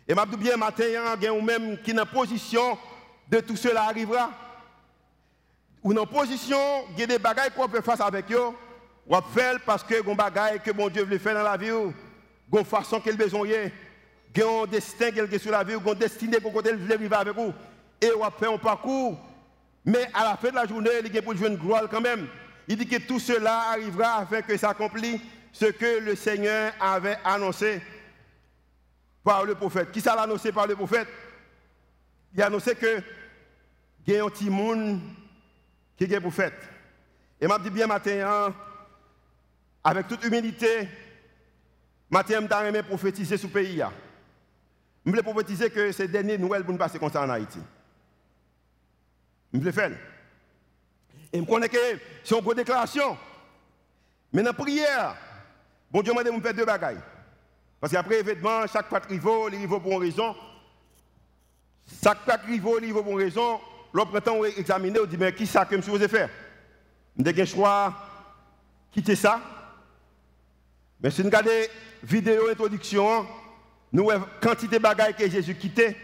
Et 0.07 0.15
m'a 0.15 0.25
bien 0.25 0.57
matin, 0.57 0.85
il 0.87 1.23
y 1.23 1.27
a 1.27 1.33
même 1.41 1.77
qui 1.81 1.91
est 1.91 1.99
en 1.99 2.05
position 2.05 2.77
de 3.29 3.39
tout 3.39 3.55
cela 3.55 3.83
arrivera. 3.83 4.31
Ou 5.83 5.97
en 5.97 6.05
position, 6.05 6.57
il 6.93 6.99
y 6.99 7.03
a 7.03 7.07
des 7.07 7.19
bagailles 7.19 7.51
qu'on 7.55 7.67
peut 7.67 7.81
faire 7.81 8.01
avec 8.01 8.31
eux. 8.31 8.49
On 9.07 9.15
va 9.15 9.21
faire 9.21 9.59
parce 9.65 9.83
que 9.83 10.01
des 10.01 10.15
bagailles 10.15 10.59
que 10.59 10.71
bon 10.71 10.89
Dieu 10.89 11.03
veut 11.03 11.17
faire 11.17 11.35
dans 11.35 11.43
la 11.43 11.57
vie. 11.57 11.69
Une 11.69 12.65
façon 12.65 12.99
qu'il 12.99 13.17
besoin. 13.17 13.47
Il 13.47 14.43
un 14.43 14.65
destin 14.67 15.11
qu'il 15.11 15.39
sur 15.39 15.51
la 15.51 15.63
vie. 15.63 15.73
Une 15.73 15.93
destinée 15.93 16.39
qu'on 16.39 16.51
veut 16.51 16.93
arriver 16.93 17.15
avec 17.15 17.35
vous. 17.35 17.53
Et 18.01 18.11
on 18.11 18.29
faire 18.31 18.51
un 18.51 18.57
parcours. 18.57 19.17
Mais 19.85 20.09
à 20.13 20.23
la 20.25 20.35
fin 20.35 20.49
de 20.49 20.55
la 20.55 20.65
journée, 20.65 20.89
il 21.03 21.13
y 21.13 21.17
a 21.17 21.21
pour 21.21 21.33
une 21.33 21.55
gloire 21.55 21.87
quand 21.89 22.01
même. 22.01 22.27
Il 22.67 22.75
dit 22.75 22.87
que 22.87 22.97
tout 22.97 23.19
cela 23.19 23.69
arrivera 23.71 24.17
afin 24.17 24.41
que 24.41 24.57
s'accomplisse 24.57 25.21
ce 25.53 25.65
que 25.65 25.99
le 25.99 26.15
Seigneur 26.15 26.73
avait 26.79 27.17
annoncé 27.23 27.81
par 29.23 29.45
le 29.45 29.55
prophète. 29.55 29.91
Qui 29.91 30.01
ça 30.01 30.13
annoncé 30.13 30.51
par 30.51 30.67
le 30.67 30.75
prophète? 30.75 31.07
Il 32.37 32.43
a 32.43 32.45
annoncé 32.45 32.75
que 32.75 33.01
il 34.05 34.13
y 34.13 34.17
a 34.17 34.23
un 34.23 34.29
petit 34.29 34.49
monde 34.49 35.01
qui 35.97 36.03
est 36.05 36.19
prophète. 36.19 36.53
Et 37.41 37.47
m'a 37.47 37.59
dit 37.59 37.71
bien 37.71 37.87
matin, 37.87 38.25
hein, 38.25 38.53
avec 39.83 40.07
toute 40.07 40.23
humilité, 40.23 40.87
matin, 42.09 42.39
je 42.41 42.71
vais 42.71 42.83
prophétiser 42.83 43.37
sur 43.37 43.49
le 43.49 43.53
pays. 43.53 43.83
Je 45.03 45.09
voulais 45.09 45.23
prophétiser 45.23 45.69
que 45.69 45.91
ces 45.91 46.07
dernières 46.07 46.39
nouvelles 46.39 46.63
pour 46.63 46.71
nous 46.71 46.77
passer 46.77 46.99
comme 46.99 47.11
ça 47.11 47.23
en 47.23 47.29
Haïti. 47.29 47.59
Je 49.51 49.57
voulais 49.57 49.71
faire. 49.71 49.91
Et 51.33 51.39
je 51.39 51.43
connais 51.43 51.69
que 51.69 51.77
c'est 52.23 52.37
une 52.37 52.43
bonne 52.43 52.57
déclaration. 52.57 53.17
Mais 54.31 54.43
dans 54.43 54.49
la 54.49 54.53
prière, 54.53 55.15
bon 55.91 56.01
Dieu 56.01 56.13
m'a 56.13 56.23
dit 56.23 56.31
de 56.31 56.39
faire 56.39 56.53
deux 56.53 56.65
bagailles. 56.65 57.01
Parce 57.81 57.91
qu'après 57.91 58.19
événement, 58.19 58.65
chaque 58.67 58.87
fois 58.87 58.99
qu'il 59.01 59.17
il 59.17 59.61
il 59.61 59.67
pour 59.67 59.91
une 59.91 59.99
raison. 59.99 60.35
Chaque 62.03 62.23
fois 62.23 62.37
qu'il 62.37 62.55
il 62.55 62.61
pour 62.93 63.07
une 63.07 63.17
raison. 63.17 63.59
L'autre 63.93 64.19
temps, 64.19 64.35
on 64.35 64.43
examiner, 64.43 64.99
on 64.99 65.05
dit, 65.05 65.17
mais 65.17 65.33
qui 65.33 65.47
ça 65.47 65.65
que 65.65 65.75
je 65.75 65.81
suis 65.81 66.07
faire? 66.07 66.29
Je 67.17 67.31
suis 67.31 67.47
choix 67.47 67.93
quitter 68.91 69.15
ça? 69.15 69.39
Mais 71.01 71.11
si 71.11 71.21
nous 71.21 71.27
regardons 71.27 71.49
la 71.49 71.67
vidéo 72.03 72.49
introduction, 72.49 73.25
nous 73.91 74.11
avons 74.11 74.25
quantité 74.41 74.77
de 74.77 74.81
bagages 74.83 75.15
que 75.15 75.29
Jésus 75.29 75.55
quitté. 75.55 75.95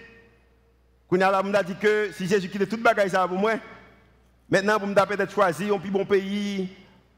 Qu'on 1.08 1.22
a 1.22 1.64
dit 1.64 1.76
que 1.76 2.12
si 2.14 2.28
Jésus 2.28 2.50
quittait 2.50 2.66
toute 2.66 2.82
bagaille 2.82 3.10
ça 3.10 3.28
pour 3.28 3.38
moi, 3.38 3.54
maintenant 4.50 4.80
vous 4.80 4.88
me 4.88 4.94
peut-être 4.94 5.32
choisir 5.32 5.76
un 5.76 5.80
plus 5.80 5.92
bon 5.92 6.06
pays 6.06 6.70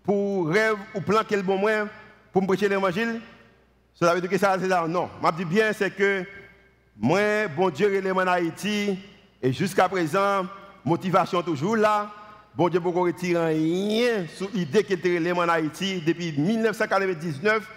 pour 0.04 0.50
rêve 0.50 0.76
ou 0.94 1.02
plan 1.02 1.22
quel 1.28 1.44
bon 1.44 1.58
moyen 1.58 1.88
pour 2.34 2.42
me 2.42 2.48
prêcher 2.48 2.68
l'évangile. 2.68 3.22
Ça 3.94 4.14
veut 4.14 4.20
dire 4.20 4.30
que 4.30 4.38
ça 4.38 4.58
c'est 4.60 4.68
ça 4.68 4.86
non. 4.88 5.10
Je 5.24 5.32
dis 5.38 5.46
bien 5.46 5.72
c'est 5.72 5.92
que 5.92 6.26
moi 6.98 7.48
bon 7.48 7.70
Dieu 7.70 7.94
est 7.94 8.12
en 8.12 8.18
Haïti 8.28 8.98
et 9.42 9.52
jusqu'à 9.52 9.90
présent 9.90 10.46
motivation 10.84 11.42
toujours 11.42 11.76
là. 11.76 12.12
Bon 12.56 12.70
Dieu, 12.70 12.80
beaucoup 12.80 13.02
retirer 13.02 13.54
rien 13.54 14.26
sur 14.34 14.50
l'idée 14.54 14.84
qu'il 14.84 14.98
était 14.98 15.32
en 15.32 15.50
Haïti 15.50 16.02
depuis 16.06 16.32
1999. 16.32 17.70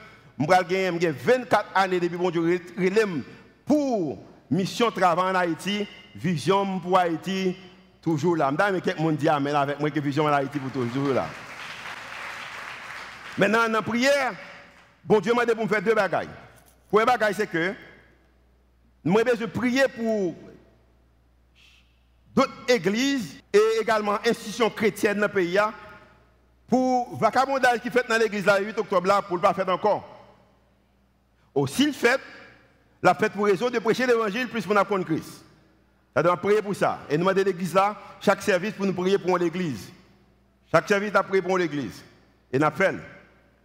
J'ai 1.00 1.10
24 1.10 1.66
années 1.74 1.98
depuis 1.98 2.16
bon 2.16 2.30
Dieu 2.30 2.60
pour 3.66 4.18
mission 4.48 4.90
travail 4.92 5.32
en 5.32 5.34
Haïti, 5.34 5.84
vision 6.14 6.78
pour 6.78 6.96
Haïti, 6.96 7.56
toujours 8.00 8.36
là. 8.36 8.52
Je 8.56 8.72
mais 8.72 8.80
quelqu'un 8.80 9.12
dit 9.12 9.28
Amen 9.28 9.54
avec 9.54 9.80
moi 9.80 9.90
que 9.90 9.98
vision 9.98 10.24
en 10.26 10.32
Haïti 10.32 10.60
pour 10.60 10.70
toujours 10.70 11.12
là. 11.12 11.26
Maintenant, 13.36 13.66
dans 13.66 13.72
la 13.72 13.82
prière, 13.82 14.32
bon 15.04 15.18
Dieu 15.18 15.34
m'a 15.34 15.44
dit 15.44 15.54
pour 15.54 15.64
me 15.64 15.68
faire 15.68 15.82
deux 15.82 15.94
bagailles. 15.94 16.28
Premier 16.88 17.04
bagaille, 17.04 17.34
c'est 17.34 17.46
que 17.48 17.74
moi, 19.08 19.22
je 19.38 19.44
prier 19.46 19.84
pour 19.88 20.34
d'autres 22.34 22.52
églises 22.68 23.36
et 23.52 23.80
également 23.80 24.18
institutions 24.26 24.70
chrétiennes 24.70 25.18
dans 25.18 25.26
le 25.26 25.32
pays 25.32 25.58
pour 26.68 27.08
le 27.12 27.18
vacabondage 27.18 27.80
qui 27.80 27.90
fait 27.90 28.06
dans 28.08 28.18
l'église 28.18 28.44
le 28.46 28.66
8 28.66 28.78
octobre 28.78 29.06
là, 29.06 29.22
pour 29.22 29.36
ne 29.36 29.42
pas 29.42 29.54
faire 29.54 29.68
encore. 29.68 30.06
Aussi 31.54 31.86
le 31.86 31.92
fait, 31.92 32.20
la 33.02 33.14
fête 33.14 33.32
pour 33.32 33.46
raison 33.46 33.70
de 33.70 33.78
prêcher 33.78 34.06
l'évangile 34.06 34.48
plus 34.48 34.64
pour 34.64 34.76
apprendre 34.76 35.04
Christ. 35.04 35.44
Ça 36.14 36.22
doit 36.22 36.36
prier 36.36 36.62
pour 36.62 36.74
ça. 36.74 37.00
Et 37.08 37.16
nous 37.16 37.24
demandons 37.24 37.42
l'église 37.44 37.74
là, 37.74 37.96
chaque 38.20 38.42
service 38.42 38.72
pour 38.72 38.86
nous 38.86 38.92
prier 38.92 39.18
pour 39.18 39.38
l'église. 39.38 39.90
Chaque 40.70 40.88
service 40.88 41.14
a 41.14 41.22
prié 41.22 41.40
pour 41.40 41.56
l'église. 41.56 42.04
Et 42.52 42.58
nous 42.58 42.70
fait. 42.70 42.94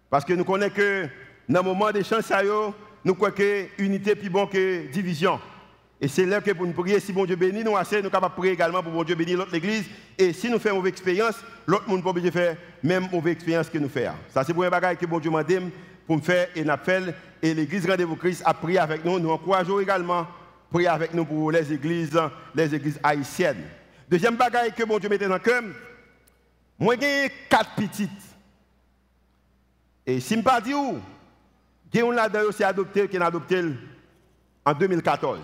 Parce 0.09 0.23
que 0.23 0.33
nous 0.33 0.45
connaissons 0.45 0.75
que 0.75 1.09
dans 1.49 1.61
le 1.61 1.65
moment 1.65 1.91
des 1.91 2.03
chances, 2.03 2.31
nous 3.05 3.15
croyons 3.15 3.35
que 3.35 3.67
unité 3.77 4.11
est 4.11 4.15
plus 4.15 4.29
bon 4.29 4.47
que 4.47 4.87
division. 4.87 5.39
Et 5.99 6.07
c'est 6.07 6.25
là 6.25 6.41
que 6.41 6.51
pour 6.51 6.65
nous 6.65 6.73
prier, 6.73 6.99
si 6.99 7.13
bon 7.13 7.25
Dieu 7.25 7.35
bénit 7.35 7.63
nous 7.63 7.77
assez, 7.77 7.97
nous 7.97 8.03
sommes 8.03 8.11
capables 8.11 8.35
de 8.35 8.39
prier 8.39 8.53
également 8.53 8.83
pour 8.83 8.91
bon 8.91 9.03
Dieu 9.03 9.15
bénir 9.15 9.37
l'autre 9.37 9.53
église. 9.53 9.85
Et 10.17 10.33
si 10.33 10.49
nous 10.49 10.59
faisons 10.59 10.71
une 10.71 10.77
mauvaise 10.77 10.91
expérience, 10.91 11.35
l'autre 11.65 11.87
monde 11.87 12.03
peut 12.03 12.31
faire 12.31 12.57
même 12.81 13.07
mauvaise 13.11 13.33
expérience 13.33 13.69
que 13.69 13.77
nous 13.77 13.89
faisons. 13.89 14.11
Ça, 14.33 14.43
c'est 14.43 14.53
pour 14.53 14.65
un 14.65 14.69
bagage 14.69 14.97
que 14.97 15.05
bon 15.05 15.19
Dieu 15.19 15.31
m'a 15.31 15.43
dit 15.43 15.59
pour 16.05 16.17
me 16.17 16.21
faire 16.21 16.49
et 16.55 16.67
appel. 16.67 17.15
Et 17.41 17.53
l'église 17.53 17.89
Rendez-vous 17.89 18.15
Christ 18.15 18.41
a 18.45 18.53
prié 18.53 18.79
avec 18.79 19.05
nous. 19.05 19.19
Nous 19.19 19.29
encourageons 19.29 19.79
également 19.79 20.27
prier 20.69 20.87
avec 20.87 21.13
nous 21.13 21.23
pour 21.23 21.51
les 21.51 21.71
églises, 21.71 22.19
les 22.53 22.75
églises 22.75 22.99
haïtiennes. 23.01 23.63
Deuxième 24.09 24.35
bagage 24.35 24.73
que 24.73 24.83
bon 24.83 24.99
Dieu 24.99 25.09
mettait 25.09 25.27
dans 25.27 25.35
le 25.35 25.39
cœur, 25.39 25.63
moi 26.77 26.95
j'ai 26.99 27.31
quatre 27.49 27.75
petites. 27.75 28.09
Et 30.05 30.19
si 30.19 30.33
je 30.33 30.39
ne 30.39 30.43
pas 30.43 30.59
dire 30.59 30.77
où, 30.77 30.97
il 31.93 31.99
y 31.99 32.03
a 32.03 32.11
là-dedans 32.11 32.47
aussi 32.49 32.63
adopté, 32.63 33.07
qui 33.07 33.17
est 33.17 33.21
adopté 33.21 33.63
en 34.65 34.73
2014. 34.73 35.39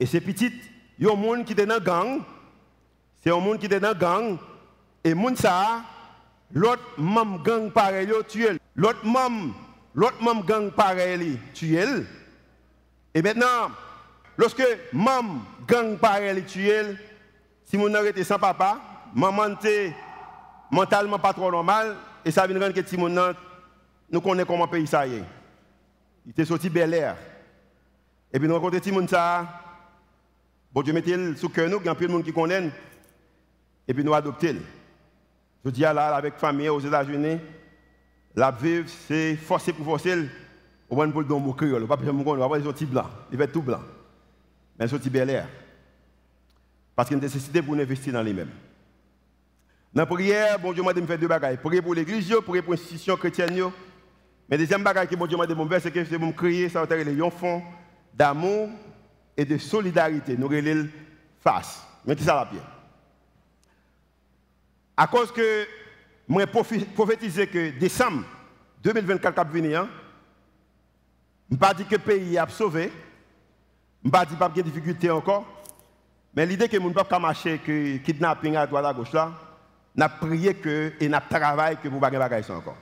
Et 0.00 0.06
ces 0.06 0.20
petites, 0.20 0.62
il 0.98 1.06
y 1.06 1.08
a 1.08 1.12
un 1.12 1.16
monde 1.16 1.44
qui 1.44 1.52
est 1.52 1.66
dans 1.66 1.74
le 1.74 1.80
gang. 1.80 2.20
C'est 3.22 3.30
un 3.30 3.38
monde 3.38 3.58
qui 3.58 3.66
est 3.66 3.80
dans 3.80 3.88
le 3.88 3.94
gang. 3.94 4.38
Et 5.04 5.14
monde 5.14 5.36
ça, 5.36 5.82
l'autre 6.52 6.82
membre 6.98 7.42
gang 7.42 7.70
pareil, 7.70 8.10
tué. 8.28 8.58
L'autre 8.74 9.04
membre, 9.04 9.54
l'autre 9.94 10.20
membre 10.20 10.44
gang 10.44 10.70
pareil, 10.70 11.38
tué. 11.54 11.84
Et 13.14 13.22
maintenant, 13.22 13.70
lorsque 14.36 14.66
membre 14.92 15.42
gang 15.68 15.96
pareil, 15.96 16.42
tué, 16.44 16.96
si 17.64 17.76
mon 17.76 17.94
été 18.04 18.24
sans 18.24 18.38
papa, 18.38 18.80
maman 19.14 19.54
était 19.54 19.94
mentalement 20.70 21.18
pas 21.18 21.32
trop 21.32 21.50
normal, 21.50 21.96
et 22.24 22.30
ça 22.30 22.46
vient 22.46 22.58
rendre 22.58 22.74
que 22.74 22.80
Timon, 22.80 23.34
nous 24.12 24.20
connaissons 24.20 24.46
comment 24.46 24.68
pays 24.68 24.86
ça 24.86 25.06
y 25.06 25.14
est. 25.14 25.24
Il 26.26 26.30
était 26.30 26.44
sorti 26.44 26.68
Bel 26.68 26.92
Air. 26.92 27.16
Et 28.32 28.38
puis 28.38 28.46
nous 28.46 28.54
rencontrons 28.54 28.78
Timon 28.78 29.08
ça. 29.08 29.60
Bon 30.72 30.82
Dieu 30.82 30.92
mettez 30.92 31.34
sous 31.36 31.48
cœur 31.48 31.68
nous, 31.68 31.80
il 31.80 31.86
y 31.86 31.88
a 31.88 31.94
plein 31.94 32.06
de 32.06 32.12
monde 32.12 32.24
qui 32.24 32.32
connaît. 32.32 32.70
Et 33.88 33.94
puis 33.94 34.04
nous 34.04 34.14
adoptons. 34.14 34.56
Je 35.64 35.70
dis 35.70 35.80
là, 35.80 36.14
avec 36.14 36.36
famille 36.36 36.68
aux 36.68 36.80
États-Unis, 36.80 37.38
la 38.34 38.50
vivre, 38.50 38.88
c'est 39.08 39.36
forcer 39.36 39.72
pour 39.72 39.84
forcer. 39.84 40.28
On 40.90 40.96
va 40.96 41.08
pour 41.08 41.22
le 41.22 41.26
don 41.26 41.52
créole. 41.52 41.86
Pas 41.86 41.96
on 42.06 42.22
va 42.22 42.46
voir 42.46 42.58
les 42.58 42.86
blancs. 42.86 43.06
Il 43.30 43.38
va 43.38 43.44
être 43.44 43.52
tout 43.52 43.62
blanc. 43.62 43.80
Mais 44.78 44.88
sorti 44.88 45.08
Bel 45.08 45.30
Air. 45.30 45.48
Parce 46.94 47.08
qu'il 47.08 47.16
y 47.16 47.20
a 47.20 47.20
une 47.20 47.24
nécessité 47.24 47.62
pour 47.62 47.74
investir 47.74 48.12
dans 48.12 48.22
les-mêmes. 48.22 48.50
Dans 49.94 50.02
la 50.02 50.06
prière, 50.06 50.58
bon 50.58 50.72
Dieu 50.72 50.82
m'a 50.82 50.92
dit 50.92 51.00
de 51.00 51.06
faire 51.06 51.18
deux 51.18 51.28
bagages. 51.28 51.58
Prier 51.58 51.80
pour 51.80 51.94
l'église, 51.94 52.34
prier 52.44 52.62
pour 52.62 52.72
l'institution 52.72 53.16
chrétienne. 53.16 53.70
Mais 54.52 54.58
deuxième 54.58 54.84
bagage 54.84 55.08
que 55.08 55.16
bon 55.16 55.26
Dieu 55.26 55.38
m'a 55.38 55.46
dit 55.46 55.54
de 55.54 55.66
faire, 55.66 55.80
c'est 55.80 55.90
que 55.90 56.04
c'est 56.04 56.18
me 56.18 56.30
créer, 56.30 56.68
ça 56.68 56.84
va 56.84 56.94
être 56.94 57.08
un 57.08 57.30
fond 57.30 57.62
d'amour 58.12 58.68
et 59.34 59.46
de 59.46 59.56
solidarité. 59.56 60.36
Nous 60.36 60.46
relèvons 60.46 60.90
face. 61.42 61.82
Qui 62.06 62.22
ça 62.22 62.34
la 62.34 62.44
pierre? 62.44 62.70
À 64.94 65.06
cause 65.06 65.32
que 65.32 65.66
moi 66.28 66.44
prophétisé 66.46 67.46
que 67.46 67.70
décembre 67.78 68.24
2024 68.82 69.34
cap 69.34 69.50
venir, 69.50 69.88
je 71.48 71.54
ne 71.54 71.58
pas 71.58 71.72
dire 71.72 71.88
que 71.88 71.94
le 71.94 72.02
pays 72.02 72.36
a 72.36 72.46
sauvé, 72.46 72.92
je 74.02 74.08
ne 74.08 74.12
pas 74.12 74.20
a 74.20 74.26
pas 74.26 74.50
de 74.50 74.60
difficulté 74.60 75.10
encore, 75.10 75.46
mais 76.36 76.44
l'idée 76.44 76.68
que 76.68 76.76
nous 76.76 76.90
ne 76.90 76.92
pouvons 76.92 77.06
pas 77.06 77.18
marcher, 77.18 77.56
que 77.56 77.96
kidnapping 77.96 78.56
à 78.56 78.66
droite 78.66 78.84
à 78.84 78.92
gauche 78.92 79.14
là, 79.14 79.32
n'a 79.96 80.10
prié 80.10 80.52
que 80.52 80.92
et 81.00 81.08
n'a 81.08 81.22
travaillé 81.22 81.76
que 81.76 81.88
pour 81.88 82.02
ne 82.02 82.18
pas 82.18 82.52
encore. 82.52 82.76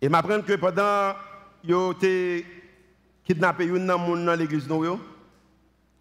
Et 0.00 0.08
m'apprendre 0.08 0.44
que 0.44 0.54
pendant 0.54 1.14
que 1.62 1.92
été 1.92 2.46
kidnappé 3.24 3.64
une 3.64 3.86
dans 4.24 4.34
l'église 4.38 4.66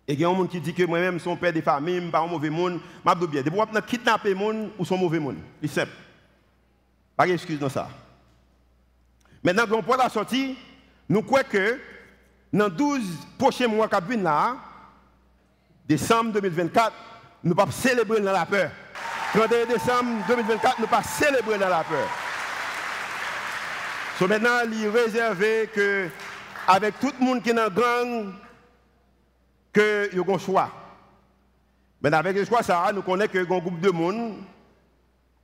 et 0.10 0.14
il 0.14 0.20
y 0.22 0.26
a 0.26 0.30
un 0.30 0.34
monde 0.34 0.50
qui 0.50 0.60
dit 0.60 0.74
que 0.74 0.82
moi-même 0.86 1.20
son 1.20 1.36
père 1.36 1.54
de 1.54 1.62
famille, 1.62 2.02
je 2.04 2.10
pas 2.10 2.22
un 2.22 2.26
mauvais 2.26 2.50
monde, 2.50 2.80
m'a 3.06 3.14
dit 3.14 3.28
bien, 3.28 3.44
depuis 3.44 3.60
que 3.60 3.80
kidnapper 3.82 4.34
monde 4.34 4.72
ou 4.80 4.84
son 4.84 4.98
mauvais 4.98 5.20
monde, 5.20 5.38
c'est 5.62 5.68
simple. 5.68 5.92
Pas 7.16 7.28
d'excuse 7.28 7.60
dans 7.60 7.70
ça. 7.70 7.88
Maintenant, 9.44 9.66
quand 9.70 9.78
on 9.78 9.84
prend 9.84 9.98
la 9.98 10.10
sortie, 10.10 10.58
nous 11.08 11.22
croyons 11.22 11.46
que 11.48 11.80
dans 12.52 12.70
12 12.70 13.04
prochains 13.38 13.68
mois 13.68 13.88
qui 13.88 14.24
décembre 15.88 16.32
2024, 16.32 16.92
nous 17.44 17.52
ne 17.52 17.56
pas 17.56 17.70
célébrer 17.70 18.20
dans 18.20 18.32
la 18.32 18.48
peur. 18.48 18.72
31 19.36 19.66
décembre 19.68 20.26
2024, 20.28 20.80
nous 20.80 20.86
ne 20.86 20.90
pas 20.90 21.04
célébrer 21.04 21.60
dans 21.60 21.70
la 21.70 21.84
peur. 21.84 22.08
Maintenant, 24.28 24.60
il 24.66 24.84
est 24.84 24.90
réservé 24.90 25.70
que, 25.74 26.10
avec 26.68 27.00
tout 27.00 27.12
le 27.20 27.26
monde 27.26 27.42
qui 27.42 27.52
est 27.52 27.54
dans 27.54 27.64
le 27.64 27.70
gang, 27.70 28.34
que 29.72 30.14
y 30.14 30.20
a 30.20 30.34
un 30.34 30.38
choix. 30.38 30.70
Mais 32.02 32.14
avec 32.14 32.36
le 32.36 32.44
choix, 32.44 32.62
ça, 32.62 32.92
nous 32.94 33.02
connaissons 33.02 33.32
qu'il 33.32 33.42
y 33.42 33.44
a 33.44 33.56
un 33.56 33.60
groupe 33.60 33.80
de 33.80 33.90
monde 33.92 34.36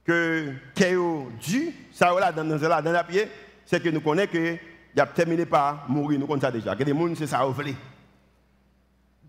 que, 0.04 0.52
qui 0.74 0.84
est 0.84 0.98
dû, 1.42 1.74
ça 1.94 2.12
dans, 2.36 2.92
la 2.92 3.04
pied, 3.04 3.30
c'est 3.66 3.82
que 3.82 3.90
nous 3.90 4.02
connaissons 4.02 4.32
que 4.32 4.58
il 4.94 5.02
a 5.02 5.06
terminé 5.06 5.46
par 5.46 5.90
mourir, 5.90 6.20
nous 6.20 6.28
connaissons 6.28 6.48
ça 6.48 6.52
déjà. 6.52 6.72
A 6.72 6.76
des 6.76 6.94
gens, 6.94 7.16
c'est 7.16 7.28
ça, 7.28 7.46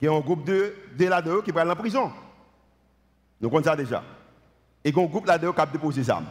Il 0.00 0.04
y 0.04 0.08
a 0.08 0.12
un 0.12 0.20
groupe 0.20 0.44
de, 0.44 0.74
de 0.96 1.06
là-dedans 1.06 1.40
qui 1.42 1.52
prennent 1.52 1.70
en 1.70 1.76
prison. 1.76 2.12
Nous 3.40 3.48
connaissons 3.48 3.70
ça 3.70 3.76
déjà. 3.76 4.02
Et 4.84 4.90
un 4.90 5.04
groupe 5.04 5.26
là-dedans 5.26 5.52
qui 5.52 5.60
a 5.60 5.66
déposé 5.66 6.00
des 6.02 6.10
armes. 6.10 6.26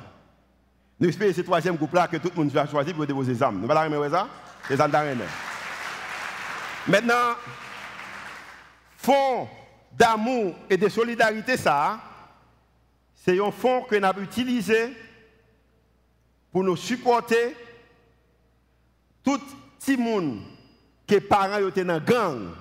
Nous 0.99 1.09
espérons 1.09 1.33
ce 1.33 1.41
troisième 1.41 1.75
groupe-là 1.75 2.07
que 2.07 2.17
tout 2.17 2.29
le 2.33 2.41
monde 2.41 2.51
va 2.51 2.67
choisir 2.67 2.95
pour 2.95 3.05
déposer 3.05 3.33
des 3.33 3.43
armes. 3.43 3.59
Nous 3.59 3.71
allons 3.71 3.99
la 3.99 4.09
ça 4.09 4.27
Les 4.69 4.79
armes 4.79 4.91
Maintenant, 6.87 7.35
fonds 8.97 9.47
d'amour 9.91 10.55
et 10.69 10.77
de 10.77 10.87
solidarité, 10.87 11.57
ça, 11.57 11.99
c'est 13.13 13.39
un 13.39 13.51
fonds 13.51 13.81
que 13.83 13.95
nous 13.95 14.05
avons 14.05 14.21
utilisé 14.21 14.93
pour 16.51 16.63
nous 16.63 16.77
supporter 16.77 17.55
tout 19.23 19.41
le 19.87 19.97
monde 19.97 20.39
qui 21.05 21.15
est 21.15 21.83
dans 21.83 21.99
gang, 21.99 22.51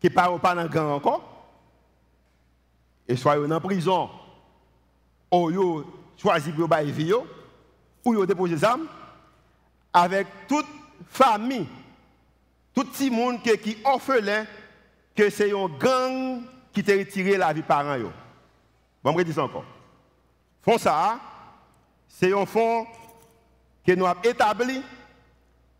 qui 0.00 0.10
parents 0.10 0.38
pas 0.38 0.54
dans 0.54 0.66
gang 0.66 0.90
encore, 0.92 1.48
et 3.08 3.16
soit 3.16 3.36
en 3.36 3.60
prison, 3.60 4.08
ou 5.32 5.84
choisi 6.16 6.52
pour 6.52 6.68
bailler 6.68 6.92
vie, 6.92 7.12
ou 8.04 8.14
yo 8.14 8.26
déposer 8.26 8.56
des 8.56 8.64
armes, 8.64 8.86
avec 9.92 10.26
toute 10.48 10.66
famille, 11.08 11.66
tout 12.74 12.86
le 13.00 13.10
monde 13.10 13.42
qui 13.42 13.50
est 13.50 13.86
orphelin, 13.86 14.44
que 15.14 15.30
c'est 15.30 15.52
un 15.52 15.68
gang 15.68 16.42
qui 16.72 16.82
t'a 16.82 16.94
retiré 16.94 17.36
la 17.36 17.52
vie 17.52 17.62
parents. 17.62 17.94
Yo. 17.94 18.10
Bon, 19.02 19.16
je 19.16 19.22
dire 19.22 19.34
ça 19.34 19.44
encore. 19.44 19.64
Fond 20.62 20.78
ça, 20.78 21.20
c'est 22.08 22.32
un 22.32 22.46
fonds 22.46 22.86
que 23.86 23.92
nous 23.92 24.06
avons 24.06 24.22
établi 24.22 24.82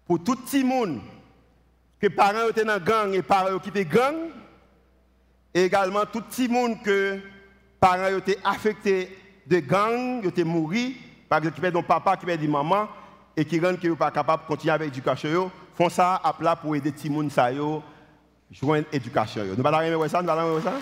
pour 0.06 0.22
tout 0.22 0.38
le 0.52 0.64
monde 0.64 1.00
que 2.00 2.08
parents 2.08 2.48
étaient 2.50 2.64
dans 2.64 2.78
gang 2.78 3.14
et 3.14 3.22
parents 3.22 3.58
qui 3.58 3.70
étaient 3.70 3.84
gang, 3.84 4.14
et 5.54 5.64
également 5.64 6.04
tout 6.04 6.22
le 6.38 6.48
monde 6.48 6.82
que 6.82 7.18
parents 7.80 8.16
étaient 8.16 8.38
affectés 8.44 9.16
de 9.46 9.58
gang, 9.60 10.20
ils 10.22 10.28
étaient 10.28 10.44
morts, 10.44 10.72
par 11.35 11.38
exemple, 11.38 11.57
qui 11.57 11.61
perdent 11.61 11.85
papa, 11.85 12.16
qui 12.16 12.27
perdent 12.27 12.49
maman, 12.49 12.87
et 13.37 13.44
qui 13.44 13.59
rendent 13.59 13.81
qu'ils 13.81 13.90
ne 13.90 13.97
pas 13.97 14.12
capables 14.12 14.44
de 14.44 14.49
continuer 14.49 14.73
avec 14.73 14.87
l'éducation, 14.87 15.51
font 15.77 15.88
ça 15.88 16.20
à 16.23 16.33
plat 16.33 16.55
pour 16.55 16.77
aider 16.77 16.94
les 17.03 17.29
gens 17.29 17.42
à 17.42 17.51
joindre 18.53 18.87
l'éducation. 18.92 19.42
Nous 19.57 19.66
allons 19.66 20.09
ça, 20.09 20.23
nous 20.23 20.31
allons 20.31 20.62
ça. 20.62 20.75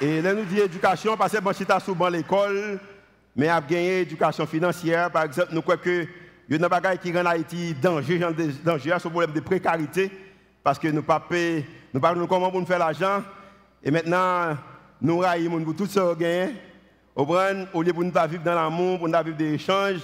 Et 0.00 0.22
là, 0.22 0.34
nous 0.34 0.44
disons 0.44 0.64
éducation 0.66 1.16
parce 1.16 1.32
que 1.32 1.40
bon, 1.40 1.52
tu 1.52 1.64
souvent 1.84 2.08
l'école, 2.08 2.78
mais 3.34 3.48
à 3.48 3.60
gagner 3.60 4.02
éducation 4.02 4.46
financière, 4.46 5.10
par 5.10 5.24
exemple, 5.24 5.48
nous 5.52 5.62
croyons 5.62 5.80
que 5.82 6.06
il 6.48 6.60
y 6.60 6.64
a 6.64 6.68
des 6.68 6.98
qui 6.98 7.12
rendent 7.12 7.26
Haïti 7.26 7.74
danger, 7.74 8.20
danger, 8.64 8.96
ce 9.00 9.08
problème 9.08 9.32
de 9.32 9.40
précarité. 9.40 10.12
parce 10.62 10.78
que 10.78 10.86
nous 10.86 11.02
pas 11.02 11.20
nous 11.92 12.00
pas 12.00 12.14
nous 12.14 12.28
comment 12.28 12.52
pour 12.52 12.64
faire 12.68 12.78
l'argent. 12.78 13.24
Et 13.82 13.90
maintenant, 13.90 14.56
nous 15.00 15.18
raillons 15.18 15.62
pour 15.62 15.76
tout 15.76 15.86
ça 15.86 16.14
gagné. 16.18 16.54
Au 17.14 17.82
lieu 17.82 17.92
de 17.92 18.04
ne 18.04 18.10
pas 18.10 18.26
vivre 18.26 18.42
dans 18.42 18.54
l'amour, 18.54 18.98
pour 18.98 19.08
ne 19.08 19.12
pas 19.12 19.22
vivre 19.22 19.36
des 19.36 19.54
échanges, 19.54 20.00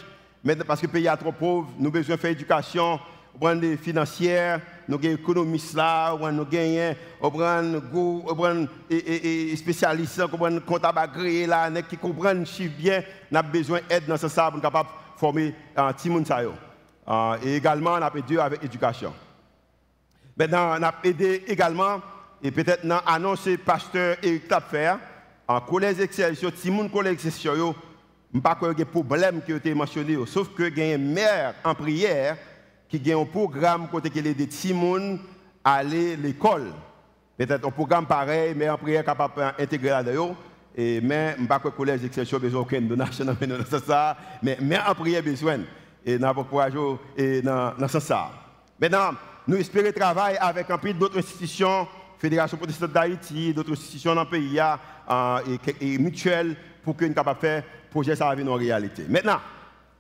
parce 0.67 0.81
que 0.81 0.87
le 0.87 0.93
pays 0.93 1.07
est 1.07 1.17
trop 1.17 1.33
pauvre, 1.33 1.69
nous 1.79 1.89
avons 1.89 1.93
besoin 1.93 2.17
de 2.17 2.21
faire 2.21 2.31
éducation, 2.31 2.99
des 3.61 3.77
financières, 3.77 4.61
nous 4.89 4.97
avons 4.97 5.09
économistes 5.09 5.75
là, 5.75 6.17
nous 6.19 6.23
avons 6.23 6.45
des 8.89 9.57
spécialistes, 9.57 10.19
nous 10.19 10.47
avons 10.47 10.61
comptable 10.61 10.99
agréé 10.99 11.47
là, 11.47 11.71
qui 11.83 11.97
comprennent 11.97 12.47
chiffre 12.47 12.75
bien, 12.79 13.03
nous 13.31 13.39
avons 13.39 13.51
besoin 13.51 13.81
d'aide 13.89 14.07
dans 14.07 14.17
ce 14.17 14.29
sens 14.29 14.51
pour 14.51 14.61
capable 14.61 14.89
former 15.17 15.55
un 15.77 15.93
petit 15.93 16.11
Et 17.45 17.57
également, 17.57 17.93
on 17.93 18.03
a 18.03 18.13
aidé 18.17 18.39
avec 18.39 18.63
l'éducation. 18.63 19.13
Maintenant, 20.37 20.77
on 20.79 20.83
a 20.83 20.95
aidé 21.05 21.45
également, 21.47 22.01
et 22.43 22.51
peut-être 22.51 22.85
annoncer 23.07 23.57
pasteur 23.57 24.17
Eric 24.23 24.49
Tapfer, 24.49 24.95
en 25.47 25.61
collège 25.61 26.01
exception, 26.01 26.51
si 26.55 26.71
mon 26.71 26.89
collège 26.89 27.15
exception, 27.15 27.75
je 28.33 28.39
ne 28.39 28.43
pas 28.43 28.55
qu'il 28.55 28.81
a 28.81 28.85
problèmes 28.85 29.43
qui 29.43 29.53
ont 29.53 29.57
été 29.57 29.75
mentionnés, 29.75 30.17
sauf 30.27 30.49
que 30.55 30.65
il 30.65 30.79
y 30.79 30.83
a 30.83 30.95
une 30.95 31.13
mère 31.13 31.55
en 31.65 31.75
prière 31.75 32.37
qui 32.89 33.13
a 33.13 33.19
un 33.19 33.25
programme 33.25 33.89
côté 33.89 34.11
qui 34.11 34.19
aide 34.19 34.37
des 34.37 34.49
à 35.65 35.75
aller 35.75 36.15
à 36.15 36.17
l'école. 36.17 36.73
Peut-être 37.37 37.67
un 37.67 37.71
programme 37.71 38.07
pareil, 38.07 38.55
mais 38.57 38.69
en 38.69 38.79
prière 38.79 39.05
capable 39.05 39.35
d'intégrer 39.59 39.91
là-dedans. 39.91 40.37
Et 40.75 41.01
mais 41.01 41.35
je 41.37 41.43
ne 41.43 41.47
pas 41.47 41.59
que 41.59 41.69
le 41.69 41.73
collège 41.73 42.05
exception 42.05 42.39
besoin 42.39 42.63
aucune 42.63 42.89
donation 42.89 43.25
dans 43.25 43.79
ça, 43.79 44.17
mais 44.43 44.57
mais 44.61 44.79
en 44.79 44.95
prière 44.95 45.23
besoin 45.23 45.59
et 46.05 46.19
dans 46.19 46.35
courage 46.45 46.73
et 47.17 47.43
dans 47.43 47.75
dans 47.77 47.89
ça. 47.89 48.31
Maintenant, 48.81 49.11
nous 49.47 49.57
espérons 49.57 49.93
travailler 49.93 50.39
avec 50.39 50.71
un 50.71 50.79
peu 50.79 50.93
d'autres 50.95 51.19
institutions, 51.19 51.87
Fédération 52.23 52.57
protestante 52.57 52.93
d'Haïti, 52.93 53.53
d'autres 53.53 53.73
institutions 53.73 54.15
dans 54.15 54.23
le 54.23 54.31
pays 54.31 54.57
et, 55.81 55.99
mutuelles 55.99 56.55
pour 56.85 56.95
que 56.95 57.05
nous 57.05 57.15
capable 57.15 57.41
faire 57.41 57.65
projet 57.91 58.15
ça 58.15 58.29
en 58.29 58.55
réalité. 58.55 59.05
Maintenant, 59.09 59.41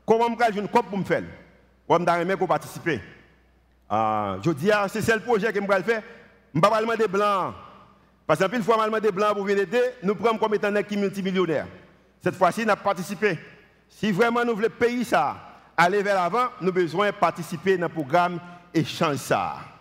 comment 0.06 0.28
vais 0.28 0.60
une 0.60 0.68
COP 0.68 0.86
pour 0.86 0.98
me 0.98 1.02
faire? 1.02 1.24
Je 1.90 2.22
vais 2.22 2.36
pour 2.36 2.46
participer? 2.46 3.00
Euh, 3.90 4.36
je 4.40 4.50
dis, 4.52 4.70
ah, 4.70 4.86
c'est 4.86 5.04
le 5.12 5.18
projet 5.18 5.52
que 5.52 5.60
je 5.60 5.66
vais 5.66 5.82
faire. 5.82 6.02
Je 6.54 6.60
ne 6.60 6.64
vais 6.64 6.70
pas 6.70 6.80
demander 6.80 7.08
blancs. 7.08 7.54
Parce 8.24 8.38
que 8.38 8.56
une 8.56 8.62
fois, 8.62 8.76
je 8.78 8.84
demander 8.84 9.10
blancs 9.10 9.34
pour 9.34 9.44
venir 9.44 9.64
aider, 9.64 9.82
nous 10.04 10.14
prenons 10.14 10.38
comme 10.38 10.54
étant 10.54 10.80
qui 10.84 10.96
multimillionnaire. 10.96 11.66
Cette 12.22 12.36
fois-ci, 12.36 12.64
nous 12.64 12.70
avons 12.70 12.82
participé. 12.82 13.36
Si 13.88 14.12
vraiment 14.12 14.44
nous 14.44 14.54
voulons 14.54 14.68
payer 14.78 15.02
ça, 15.02 15.38
aller 15.76 16.04
vers 16.04 16.14
l'avant, 16.14 16.50
nous 16.60 16.68
avons 16.68 16.80
besoin 16.82 17.08
de 17.08 17.16
participer 17.16 17.76
dans 17.76 17.88
le 17.88 17.92
programme 17.92 18.38
Échange 18.72 19.16
ça. 19.16 19.71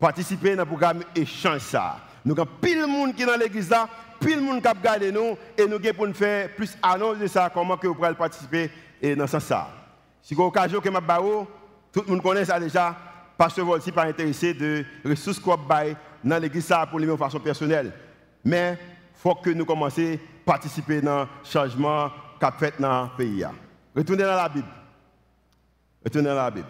Participer 0.00 0.56
dans 0.56 0.62
le 0.62 0.66
programme 0.66 1.02
Échange 1.14 1.60
ça. 1.60 1.98
Nous 2.24 2.32
avons 2.32 2.48
pile 2.60 2.80
de 2.80 2.86
monde 2.86 3.14
qui 3.14 3.22
est 3.22 3.26
dans 3.26 3.36
l'église 3.36 3.68
là, 3.70 3.86
pile 4.18 4.36
de 4.36 4.40
monde 4.40 4.62
qui 4.62 4.66
a 4.66 4.72
regardé 4.72 5.12
nous, 5.12 5.36
et 5.56 5.66
nous 5.66 5.76
avons 5.76 5.94
pour 5.94 6.06
nous 6.08 6.14
faire 6.14 6.54
plus 6.54 6.76
annonce 6.82 7.18
de 7.18 7.26
ça, 7.26 7.50
comment 7.52 7.76
que 7.76 7.86
vous 7.86 7.94
pouvez 7.94 8.14
participer 8.14 8.70
dans 9.16 9.26
ce 9.26 9.38
sens. 9.38 9.66
Si 10.22 10.34
vous 10.34 10.42
avez 10.42 10.48
l'occasion 10.48 10.80
que 10.80 10.90
je 10.90 11.44
tout 11.92 12.04
le 12.06 12.12
monde 12.12 12.22
connaît 12.22 12.44
ça 12.44 12.58
déjà, 12.58 12.96
Pasteur 13.36 13.64
Volsi 13.64 13.90
pas 13.90 14.04
intéressé 14.04 14.54
de 14.54 14.84
ressources 15.04 15.38
qu'on 15.38 15.58
dans 16.24 16.38
l'église 16.38 16.72
pour 16.88 16.98
lui 16.98 17.06
de 17.06 17.16
façon 17.16 17.40
personnelle. 17.40 17.92
Mais 18.44 18.78
il 18.80 19.20
faut 19.20 19.34
que 19.34 19.50
nous 19.50 19.64
commencions 19.64 20.14
à 20.14 20.16
participer 20.44 21.00
dans 21.00 21.20
le 21.20 21.26
changement 21.44 22.10
qu'a 22.38 22.52
fait 22.52 22.74
dans 22.78 23.04
le 23.04 23.16
pays. 23.16 23.44
Retournez 23.96 24.24
dans 24.24 24.36
la 24.36 24.48
Bible. 24.48 24.68
Retournez 26.04 26.28
dans 26.28 26.34
la 26.34 26.50
Bible. 26.50 26.66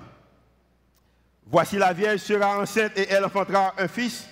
Voici 1.46 1.76
la 1.78 1.92
Vierge 1.92 2.20
sera 2.20 2.58
enceinte 2.60 2.96
et 2.96 3.08
elle 3.10 3.24
enfantera 3.24 3.74
un 3.78 3.88
fils 3.88 4.28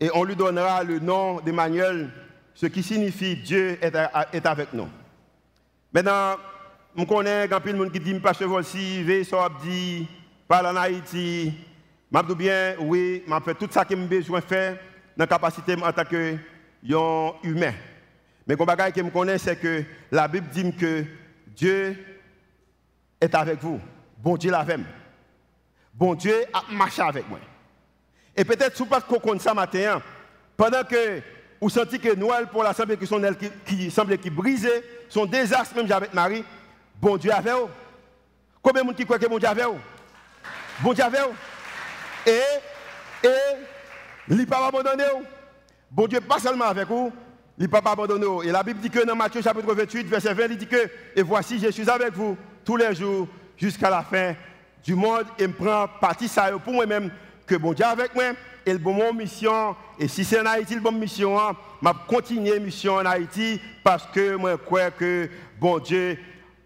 et 0.00 0.10
on 0.14 0.24
lui 0.24 0.36
donnera 0.36 0.82
le 0.84 0.98
nom 0.98 1.40
d'Emmanuel, 1.40 2.10
ce 2.54 2.66
qui 2.66 2.82
signifie 2.82 3.36
Dieu 3.36 3.78
est 3.82 4.46
avec 4.46 4.72
nous. 4.72 4.88
Maintenant, 5.92 6.36
je 6.96 7.04
connais 7.04 7.48
quand 7.48 7.60
il 7.64 7.76
y 7.76 7.82
a 7.82 7.90
qui 7.90 8.00
dit, 8.00 9.02
veille 9.02 9.24
sur 9.24 9.42
Abdi, 9.42 10.06
parle 10.48 10.66
en 10.66 10.76
Haïti. 10.76 11.52
Je 12.12 12.22
dis 12.22 12.34
bien, 12.34 12.74
oui, 12.80 13.22
je 13.26 13.34
fais 13.44 13.54
tout 13.54 13.68
ça 13.70 13.84
que 13.84 13.96
j'ai 13.96 14.06
besoin 14.06 14.40
de 14.40 14.44
faire 14.44 14.74
dans 15.16 15.24
la 15.24 15.26
capacité 15.26 15.74
en 15.74 15.92
tant 15.92 16.04
que 16.04 16.36
humain. 17.42 17.74
Mais 18.46 18.54
ce 18.56 18.90
que 18.90 19.04
je 19.04 19.10
connais, 19.10 19.38
c'est 19.38 19.56
que 19.56 19.84
la 20.10 20.28
Bible 20.28 20.48
dit 20.52 20.72
que 20.74 21.04
Dieu 21.48 21.96
est 23.20 23.34
avec 23.34 23.60
vous. 23.60 23.80
Bon 24.18 24.36
Dieu 24.36 24.50
l'avait. 24.50 24.78
Bon 25.96 26.14
Dieu 26.14 26.44
a 26.52 26.62
marché 26.72 27.00
avec 27.00 27.26
moi. 27.28 27.38
Et 28.36 28.44
peut-être, 28.44 28.76
si 28.76 28.84
vous 28.84 29.34
ne 29.34 29.38
ça 29.38 29.54
matin, 29.54 30.02
pendant 30.54 30.84
que 30.84 31.22
vous 31.58 31.70
sentez 31.70 31.98
que 31.98 32.14
Noël 32.14 32.48
pour 32.48 32.62
l'Assemblée 32.62 32.98
qui, 32.98 33.06
qui, 33.06 33.50
qui 33.64 33.90
semblait 33.90 34.18
qui 34.18 34.28
brisait, 34.28 34.84
son 35.08 35.24
désastre 35.24 35.74
même 35.74 35.90
avec 35.90 36.12
Marie, 36.12 36.44
bon 37.00 37.16
Dieu 37.16 37.32
avait 37.32 37.52
vous. 37.52 37.70
Combien 38.60 38.82
de 38.82 38.88
gens 38.88 38.94
qui 38.94 39.04
croient 39.06 39.18
que 39.18 39.26
bon 39.26 39.38
Dieu 39.38 39.48
avait 39.48 39.64
vous? 39.64 39.78
Bon 40.82 40.92
Dieu 40.92 41.02
avait 41.02 41.22
vous. 41.22 41.34
Et, 42.26 43.26
et, 43.26 43.30
il 44.28 44.36
n'a 44.36 44.46
pas 44.46 44.66
abandonné. 44.66 45.04
Bon 45.90 46.06
Dieu, 46.06 46.20
pas 46.20 46.38
seulement 46.38 46.66
avec 46.66 46.88
vous, 46.88 47.10
il 47.56 47.70
n'a 47.70 47.80
pas 47.80 47.92
abandonné. 47.92 48.26
Et 48.46 48.52
la 48.52 48.62
Bible 48.62 48.80
dit 48.80 48.90
que 48.90 49.06
dans 49.06 49.16
Matthieu 49.16 49.40
chapitre 49.40 49.72
28, 49.72 50.08
verset 50.08 50.34
20, 50.34 50.44
il 50.50 50.58
dit 50.58 50.66
que, 50.66 50.90
et 51.14 51.22
voici, 51.22 51.58
je 51.58 51.70
suis 51.70 51.88
avec 51.88 52.12
vous 52.12 52.36
tous 52.66 52.76
les 52.76 52.94
jours 52.94 53.28
jusqu'à 53.56 53.88
la 53.88 54.02
fin 54.02 54.34
du 54.84 54.94
monde 54.94 55.24
et 55.38 55.46
me 55.46 55.52
prend 55.52 55.86
partie 56.00 56.28
ça 56.28 56.50
pour 56.64 56.72
moi-même 56.72 57.10
que 57.46 57.54
bon 57.56 57.72
Dieu 57.72 57.84
avec 57.84 58.14
moi 58.14 58.32
et 58.64 58.72
le 58.72 58.78
bon 58.78 59.12
mission 59.12 59.76
et 59.98 60.08
si 60.08 60.24
c'est 60.24 60.40
en 60.40 60.46
Haïti 60.46 60.74
le 60.74 60.80
bon 60.80 60.92
mission 60.92 61.38
hein, 61.38 61.52
m'a 61.80 61.94
continuer 62.06 62.58
mission 62.58 62.94
en 62.96 63.06
Haïti 63.06 63.60
parce 63.82 64.06
que 64.06 64.36
moi 64.36 64.56
crois 64.58 64.90
que 64.90 65.28
bon 65.58 65.78
Dieu 65.78 66.18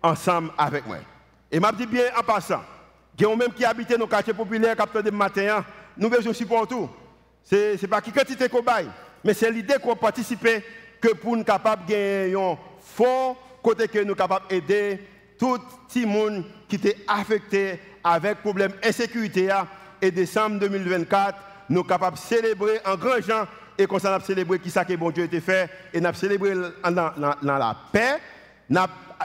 ensemble 0.03 0.51
avec 0.57 0.87
moi. 0.87 0.99
Et 1.51 1.61
m'a 1.61 1.73
dit 1.73 1.87
bien 1.87 2.05
en 2.19 2.23
passant, 2.23 2.63
a 3.23 3.37
même 3.37 3.53
qui 3.53 3.65
habitent 3.65 3.99
nos 3.99 4.07
quartiers 4.07 4.35
populaires 4.35 4.77
capteur 4.77 5.03
de 5.03 5.11
matin, 5.11 5.59
hein, 5.59 5.65
nous 5.97 6.09
besoin 6.09 6.33
support 6.33 6.67
tout. 6.67 6.89
C'est 7.43 7.81
n'est 7.81 7.89
pas 7.89 8.01
qui 8.01 8.13
quantité 8.13 8.49
cobaye, 8.49 8.89
mais 9.25 9.35
c'est 9.35 9.51
l'idée 9.51 9.77
qu'on 9.83 9.97
participe 9.97 10.47
que 11.01 11.09
pour 11.15 11.37
nous 11.37 11.45
capables 11.45 11.87
de 11.87 11.91
gagner 11.93 12.35
un 12.35 12.57
fonds 12.81 13.37
côté 13.63 13.89
que 13.89 13.99
nous 13.99 14.15
capables 14.15 14.47
d'aider 14.49 15.01
tout 15.39 15.59
le 15.97 16.07
monde 16.07 16.45
qui 16.69 16.77
était 16.77 16.97
affecté 17.09 17.81
avec 18.03 18.41
problème 18.41 18.73
d'insécurité 18.83 19.49
et 20.01 20.11
décembre 20.11 20.59
2024, 20.61 21.39
nous 21.69 21.79
sommes 21.79 21.87
capables 21.87 22.17
de 22.17 22.23
célébrer 22.23 22.81
en 22.87 22.97
grand 22.97 23.21
gens 23.21 23.47
et 23.79 23.87
qu'on 23.87 23.99
a 23.99 24.21
célébrer 24.21 24.59
qui 24.59 24.71
ça 24.71 24.85
que 24.85 24.95
bon 24.95 25.11
Dieu 25.11 25.29
a 25.33 25.41
fait. 25.41 25.71
Et 25.93 26.01
nous 26.01 26.07
avons 26.07 26.19
célébré 26.19 26.55
dans, 26.85 27.33
la 27.43 27.77
paix, 27.93 28.21
nous 28.69 28.81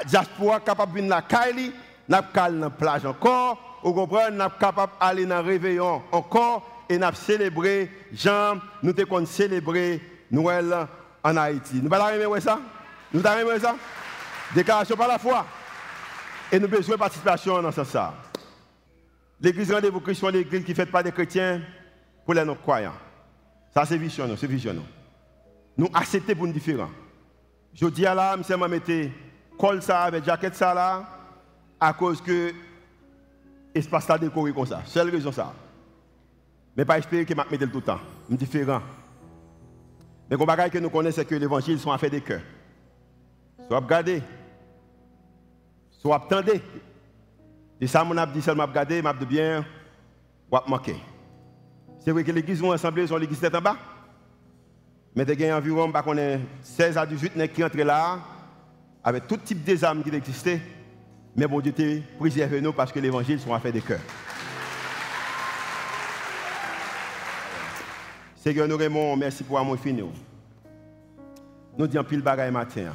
diaspora 0.07 0.59
capable 0.59 1.01
de 1.01 1.09
la 1.09 1.21
Kaili, 1.21 1.71
nous 2.07 2.15
avons 2.15 2.27
dans 2.35 2.61
la 2.61 2.69
plage 2.69 3.05
encore, 3.05 3.79
vous 3.83 3.93
comprenez, 3.93 4.35
nous 4.35 4.41
sommes 4.41 4.51
capables 4.59 4.93
d'aller 4.99 5.25
dans 5.25 5.41
le 5.41 5.47
réveillon 5.47 6.01
encore. 6.11 6.85
Et 6.89 7.01
avons 7.01 7.15
célébré, 7.15 7.89
Jean, 8.13 8.57
nous 8.83 8.93
avons 8.97 9.25
célébré 9.25 10.01
Noël 10.31 10.87
en 11.23 11.37
Haïti. 11.37 11.81
Nous 11.81 11.93
allons 11.93 12.39
ça? 12.39 12.59
Nous 13.13 13.25
allons 13.25 13.59
ça? 13.59 13.75
Déclaration 14.53 14.95
par 14.95 15.07
la 15.07 15.17
foi. 15.17 15.45
Et 16.51 16.59
nous 16.59 16.67
besoin 16.67 16.95
de 16.95 16.99
participation 16.99 17.61
dans 17.61 17.71
ça. 17.71 18.13
L'église 19.39 19.71
rendez-vous 19.71 19.99
Christ, 19.99 20.21
c'est 20.21 20.31
l'église 20.31 20.63
qui 20.63 20.71
ne 20.71 20.75
fait 20.75 20.85
pas 20.85 21.03
des 21.03 21.11
chrétiens 21.11 21.61
pour 22.23 22.33
les 22.33 22.45
non-croyants. 22.45 22.93
Ça, 23.73 23.85
c'est 23.85 23.97
vision, 23.97 24.25
c'est 24.37 24.47
vision. 24.47 24.75
Nous 25.77 25.89
acceptons 25.93 26.35
pour 26.35 26.47
nous 26.47 26.53
différents. 26.53 26.89
Je 27.73 27.85
dis 27.87 28.05
à 28.05 28.15
la, 28.15 28.37
je 28.41 28.55
mettre 28.55 29.11
col 29.57 29.81
ça 29.81 30.03
avec 30.03 30.23
jaquette 30.23 30.55
ça 30.55 30.73
là, 30.73 31.03
à 31.79 31.91
cause 31.93 32.21
que 32.21 32.53
l'espace 33.73 34.09
est 34.09 34.19
décoré 34.19 34.53
comme 34.53 34.65
ça. 34.65 34.81
Seule 34.85 35.09
raison 35.09 35.31
ça. 35.31 35.53
Mais 36.75 36.85
pas 36.85 36.97
espérer 36.97 37.25
que 37.25 37.33
je 37.33 37.51
mette 37.51 37.71
tout 37.71 37.77
le 37.77 37.83
temps. 37.83 37.99
Je 38.29 38.35
suis 38.35 38.45
différent. 38.45 38.81
Mais 40.29 40.37
le 40.37 40.45
bagage 40.45 40.71
que 40.71 40.77
nous 40.79 40.89
connaissons, 40.89 41.17
c'est 41.17 41.25
que 41.25 41.35
l'évangile 41.35 41.79
sont 41.79 41.91
affaires 41.91 42.09
des 42.09 42.21
cœurs. 42.21 42.41
Soit 43.67 43.79
regardez, 43.79 44.21
soit 45.89 46.15
attendez. 46.15 46.61
Et 47.79 47.87
ça, 47.87 48.03
mon 48.03 48.25
dit 48.27 48.41
seulement 48.41 48.65
regarder, 48.65 49.01
m'a 49.01 49.13
dit 49.13 49.25
bien, 49.25 49.65
ou 50.51 50.57
manquer. 50.67 50.95
C'est 51.99 52.11
vrai 52.11 52.23
que 52.23 52.31
l'église 52.31 52.61
vont 52.61 52.71
assembler 52.71 53.07
sur 53.07 53.17
l'église 53.17 53.39
tête 53.39 53.55
en 53.55 53.61
bas. 53.61 53.75
Mais 55.15 55.23
il 55.23 55.39
y 55.39 55.49
a 55.49 55.57
environ 55.57 55.91
16 56.61 56.97
à 56.97 57.05
18 57.05 57.35
nègres 57.35 57.53
qui 57.53 57.63
entrent 57.63 57.77
là, 57.77 58.19
avec 59.03 59.27
tout 59.27 59.37
type 59.37 59.63
d'armes 59.63 60.03
qui 60.03 60.09
existaient. 60.09 60.61
Mais 61.35 61.47
bon 61.47 61.59
Dieu 61.59 61.73
t'a 61.73 61.83
préservé 62.17 62.61
nous 62.61 62.73
parce 62.73 62.91
que 62.91 62.99
l'évangile 62.99 63.39
sont 63.39 63.53
affaires 63.53 63.73
de 63.73 63.79
cœur. 63.79 63.99
Seigneur, 68.35 68.67
nous 68.67 68.77
Raymond, 68.77 69.17
merci 69.17 69.43
pour 69.43 69.57
amour 69.57 69.77
fini. 69.79 70.03
Nous 71.77 71.87
disons 71.87 72.03
pile 72.03 72.21
bagaille 72.21 72.51
matin. 72.51 72.93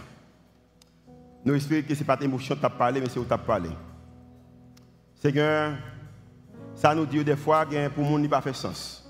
Nous 1.45 1.55
espérons 1.55 1.87
que 1.87 1.95
ce 1.95 2.01
n'est 2.01 2.07
pas 2.07 2.17
l'émotion 2.17 2.55
que 2.55 2.67
tu 2.67 2.73
parlé, 2.73 3.01
mais 3.01 3.09
c'est 3.09 3.19
où 3.19 3.25
tu 3.25 3.33
as 3.33 3.39
parlé. 3.39 3.71
Seigneur, 5.21 5.73
ça 6.75 6.95
nous 6.95 7.05
dit 7.05 7.23
des 7.23 7.37
fois 7.37 7.67
que 7.67 7.89
pour 7.89 8.05
le 8.05 8.11
monde, 8.11 8.23
il 8.23 8.31
pas 8.31 8.41
fait 8.41 8.55
sens. 8.55 9.05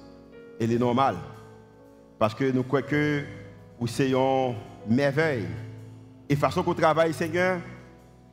elle 0.61 0.73
est 0.73 0.79
normale. 0.79 1.15
Parce 2.19 2.35
que 2.35 2.51
nous 2.51 2.65
croyons 2.65 2.87
que 2.89 3.23
vous 3.79 3.87
une 4.03 4.55
merveille. 4.89 5.47
Et 6.29 6.35
façon 6.35 6.65
qu'on 6.65 6.75
travaille, 6.75 7.15
Seigneur, 7.15 7.61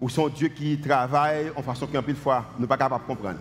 ou 0.01 0.09
son 0.09 0.27
Dieu 0.27 0.47
qui 0.47 0.79
travaille 0.81 1.51
en 1.55 1.61
façon 1.61 1.85
qu'un 1.85 2.01
de 2.01 2.13
fois, 2.13 2.45
nous 2.55 2.61
ne 2.61 2.61
sommes 2.61 2.67
pas 2.67 2.77
capables 2.77 3.03
de 3.03 3.07
comprendre. 3.07 3.39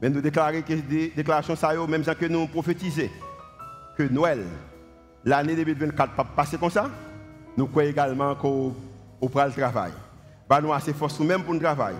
Mais 0.00 0.10
nous 0.10 0.20
déclarons 0.20 0.60
que 0.60 0.74
des 0.74 1.08
déclarations, 1.08 1.56
ça 1.56 1.74
même 1.86 2.04
que 2.04 2.26
nous 2.26 2.46
prophétisons, 2.48 3.08
que 3.96 4.02
Noël, 4.02 4.44
l'année 5.24 5.56
2024, 5.56 6.14
va 6.14 6.24
passer 6.24 6.58
comme 6.58 6.70
ça, 6.70 6.90
nous 7.56 7.66
croyons 7.66 7.90
également 7.90 8.34
qu'on 8.34 8.74
va 9.22 9.46
le 9.46 9.52
travail. 9.54 9.92
Bah, 10.46 10.60
nous 10.60 10.72
assez 10.72 10.92
force 10.92 11.18
même 11.20 11.42
pour 11.42 11.54
le 11.54 11.60
travail. 11.60 11.94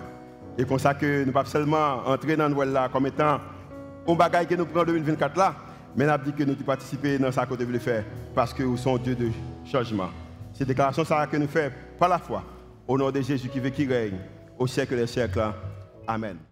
Et 0.59 0.65
comme 0.65 0.77
ça 0.77 0.93
que 0.93 1.23
nous 1.23 1.31
pas 1.31 1.45
seulement 1.45 2.05
entrer 2.05 2.35
dans 2.35 2.49
Noël 2.49 2.73
là 2.73 2.89
comme 2.91 3.07
étant 3.07 3.39
un 4.05 4.13
bagage 4.13 4.47
que 4.47 4.55
nous 4.55 4.65
prenons 4.65 4.81
en 4.81 4.85
2024 4.87 5.37
là, 5.37 5.55
mais 5.95 6.03
nous 6.03 6.11
avons 6.11 6.23
dit 6.25 6.33
que 6.33 6.43
nous 6.43 6.53
participer 6.55 7.17
dans 7.17 7.31
ce 7.31 7.39
que 7.39 7.49
nous 7.51 7.55
devons 7.55 7.79
faire 7.79 8.03
parce 8.35 8.53
que 8.53 8.63
nous 8.63 8.75
sommes 8.75 8.99
Dieu 8.99 9.15
de 9.15 9.29
changement. 9.63 10.09
C'est 10.51 10.65
déclaration 10.65 11.05
ça 11.05 11.25
que 11.27 11.37
nous 11.37 11.47
faisons 11.47 11.71
par 11.97 12.09
la 12.09 12.19
foi. 12.19 12.43
Au 12.85 12.97
nom 12.97 13.09
de 13.09 13.21
Jésus 13.21 13.47
qui 13.47 13.61
veut 13.61 13.69
qui 13.69 13.87
règne 13.87 14.17
au 14.57 14.67
siècle 14.67 14.97
des 14.97 15.07
siècles. 15.07 15.39
Amen. 16.05 16.48